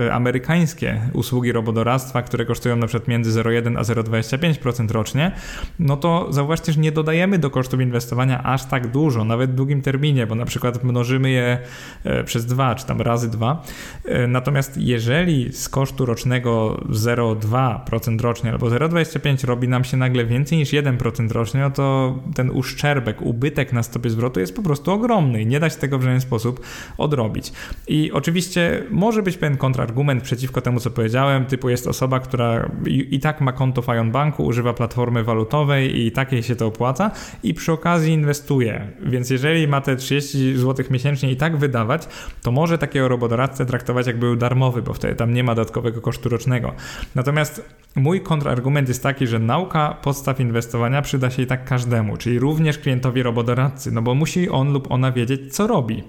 e, 0.07 0.15
amerykańskie 0.15 1.01
usługi 1.13 1.53
robodoradztwa, 1.53 2.23
które 2.23 2.45
kosztują 2.45 2.77
na 2.77 2.87
przykład 2.87 3.09
między 3.09 3.43
0,1 3.43 3.79
a 3.79 3.83
0,25% 3.83 4.91
rocznie, 4.91 5.33
no 5.79 5.97
to 5.97 6.27
zauważcie, 6.31 6.73
że 6.73 6.81
nie 6.81 6.93
dodajemy 6.93 7.39
do 7.39 7.51
kosztów 7.51 7.81
inwestowania 7.81 8.43
aż 8.43 8.65
tak 8.65 8.87
dużo, 8.87 9.25
nawet 9.25 9.51
w 9.51 9.55
długim 9.55 9.83
terminie, 9.83 10.27
bo 10.27 10.35
na 10.35 10.45
przykład 10.45 10.85
mnożymy 10.85 11.31
je 11.31 11.59
e, 12.05 12.25
przez 12.25 12.47
2 12.47 12.75
czy 12.75 12.86
tam 12.87 13.01
razy 13.01 13.31
2. 13.31 13.63
E, 14.05 14.27
natomiast 14.27 14.77
jeżeli 14.77 15.53
z 15.53 15.69
kosztu 15.69 16.07
rocznego 16.07 16.81
0,2% 16.91 18.21
rocznie 18.21 18.53
albo 18.53 18.67
0,25 18.67 19.45
robi 19.45 19.69
nam 19.69 19.85
się 19.85 19.97
nagle 19.97 20.27
więcej 20.27 20.59
niż 20.59 20.73
1% 20.73 21.31
rocznie, 21.31 21.61
no 21.61 21.71
to 21.71 22.19
ten 22.35 22.51
uszczerbek, 22.51 23.23
ubytek 23.23 23.73
na 23.73 23.83
stopie 23.83 24.11
zwrotu 24.11 24.41
jest 24.41 24.57
po 24.57 24.63
prostu 24.63 24.93
ogromny 24.93 25.43
i 25.43 25.47
nie 25.47 25.61
da 25.61 25.71
się 25.71 25.77
tego 25.77 25.99
w 25.99 26.03
żaden 26.03 26.21
sposób 26.21 26.61
odrobić. 26.99 27.53
I 27.89 28.13
oczywiście 28.13 28.83
może 28.91 29.23
być 29.23 29.37
pewien 29.37 29.57
kontrargument 29.57 30.23
przeciwko 30.23 30.61
temu, 30.61 30.81
co 30.81 30.91
powiedziałem, 30.91 31.45
typu 31.45 31.69
jest 31.69 31.87
osoba, 31.87 32.21
która 32.21 32.71
i, 32.87 33.15
i 33.15 33.21
tak 33.21 33.41
ma 33.41 33.53
konto 33.53 33.83
w 33.83 33.89
Ion 33.89 34.11
Banku, 34.11 34.45
używa 34.45 34.75
platformy 34.75 35.25
walutowej 35.25 36.07
i 36.07 36.13
takiej 36.13 36.43
się 36.43 36.57
to 36.57 36.67
opłaca 36.67 37.11
i 37.43 37.55
przy 37.55 37.73
okazji 37.73 38.13
inwestuje. 38.13 38.89
Więc 39.03 39.31
jeżeli 39.31 39.69
ma 39.69 39.81
te 39.81 39.97
30 39.97 40.57
zł 40.57 40.87
miesięcznie 40.91 41.31
i 41.31 41.37
tak 41.37 41.57
wydawać, 41.57 42.09
to 42.43 42.53
może 42.53 42.76
może 42.77 42.81
takiego 42.81 43.09
robodoradcę 43.09 43.67
traktować 43.67 44.07
jak 44.07 44.19
był 44.19 44.37
darmowy, 44.37 44.83
bo 44.83 44.95
wtedy 44.95 45.15
tam 45.15 45.35
nie 45.35 45.45
ma 45.45 45.55
dodatkowego 45.55 46.01
kosztu 46.01 46.29
rocznego. 46.29 46.73
Natomiast 47.15 47.63
mój 47.95 48.21
kontrargument 48.21 48.89
jest 48.89 49.03
taki, 49.03 49.27
że 49.27 49.39
nauka 49.39 49.97
podstaw 50.03 50.41
inwestowania 50.41 51.03
przyda 51.03 51.31
się 51.31 51.43
i 51.43 51.47
tak 51.47 51.65
każdemu, 51.65 52.17
czyli 52.17 52.39
również 52.39 52.79
klientowi 52.79 53.23
robodoradcy, 53.23 53.93
no 53.93 54.03
bo 54.03 54.15
musi 54.15 54.51
on 54.51 54.73
lub 54.73 54.91
ona 54.91 55.13
wiedzieć, 55.13 55.55
co 55.55 55.67
robi. 55.67 56.05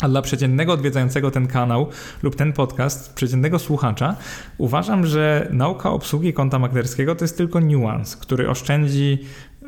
A 0.00 0.08
dla 0.08 0.22
przeciętnego 0.22 0.72
odwiedzającego 0.72 1.30
ten 1.30 1.46
kanał 1.46 1.88
lub 2.22 2.36
ten 2.36 2.52
podcast, 2.52 3.14
przeciętnego 3.14 3.58
słuchacza, 3.58 4.16
uważam, 4.58 5.06
że 5.06 5.48
nauka 5.50 5.90
obsługi 5.90 6.32
konta 6.32 6.58
maklerskiego 6.58 7.14
to 7.14 7.24
jest 7.24 7.36
tylko 7.36 7.60
niuans, 7.60 8.16
który 8.16 8.48
oszczędzi 8.48 9.18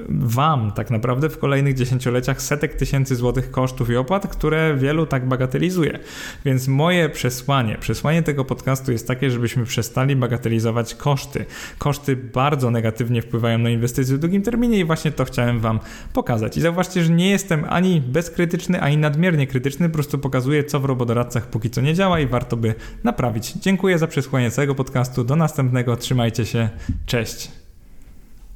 Wam 0.08 0.72
tak 0.72 0.90
naprawdę 0.90 1.28
w 1.28 1.38
kolejnych 1.38 1.74
dziesięcioleciach 1.74 2.42
setek 2.42 2.74
tysięcy 2.74 3.16
złotych 3.16 3.50
kosztów 3.50 3.90
i 3.90 3.96
opłat, 3.96 4.28
które 4.28 4.76
wielu 4.76 5.06
tak 5.06 5.28
bagatelizuje. 5.28 5.98
Więc 6.44 6.68
moje 6.68 7.08
przesłanie, 7.08 7.76
przesłanie 7.80 8.22
tego 8.22 8.44
podcastu 8.44 8.92
jest 8.92 9.08
takie, 9.08 9.30
żebyśmy 9.30 9.64
przestali 9.64 10.16
bagatelizować 10.16 10.94
koszty. 10.94 11.44
Koszty 11.78 12.16
bardzo 12.16 12.70
negatywnie 12.70 13.22
wpływają 13.22 13.58
na 13.58 13.70
inwestycje 13.70 14.16
w 14.16 14.18
długim 14.18 14.42
terminie 14.42 14.78
i 14.78 14.84
właśnie 14.84 15.12
to 15.12 15.24
chciałem 15.24 15.60
Wam 15.60 15.80
pokazać. 16.12 16.56
I 16.56 16.60
zauważcie, 16.60 17.04
że 17.04 17.12
nie 17.12 17.30
jestem 17.30 17.64
ani 17.68 18.00
bezkrytyczny, 18.00 18.80
ani 18.80 18.96
nadmiernie 18.96 19.46
krytyczny, 19.46 19.88
po 19.88 19.94
prostu 19.94 20.18
pokazuję, 20.18 20.64
co 20.64 20.80
w 20.80 20.84
robodoradcach 20.84 21.46
póki 21.46 21.70
co 21.70 21.80
nie 21.80 21.94
działa 21.94 22.20
i 22.20 22.26
warto 22.26 22.56
by 22.56 22.74
naprawić. 23.04 23.52
Dziękuję 23.52 23.98
za 23.98 24.06
przesłanie 24.06 24.50
całego 24.50 24.74
podcastu. 24.74 25.24
Do 25.24 25.36
następnego. 25.36 25.96
Trzymajcie 25.96 26.46
się. 26.46 26.68
Cześć. 27.06 27.57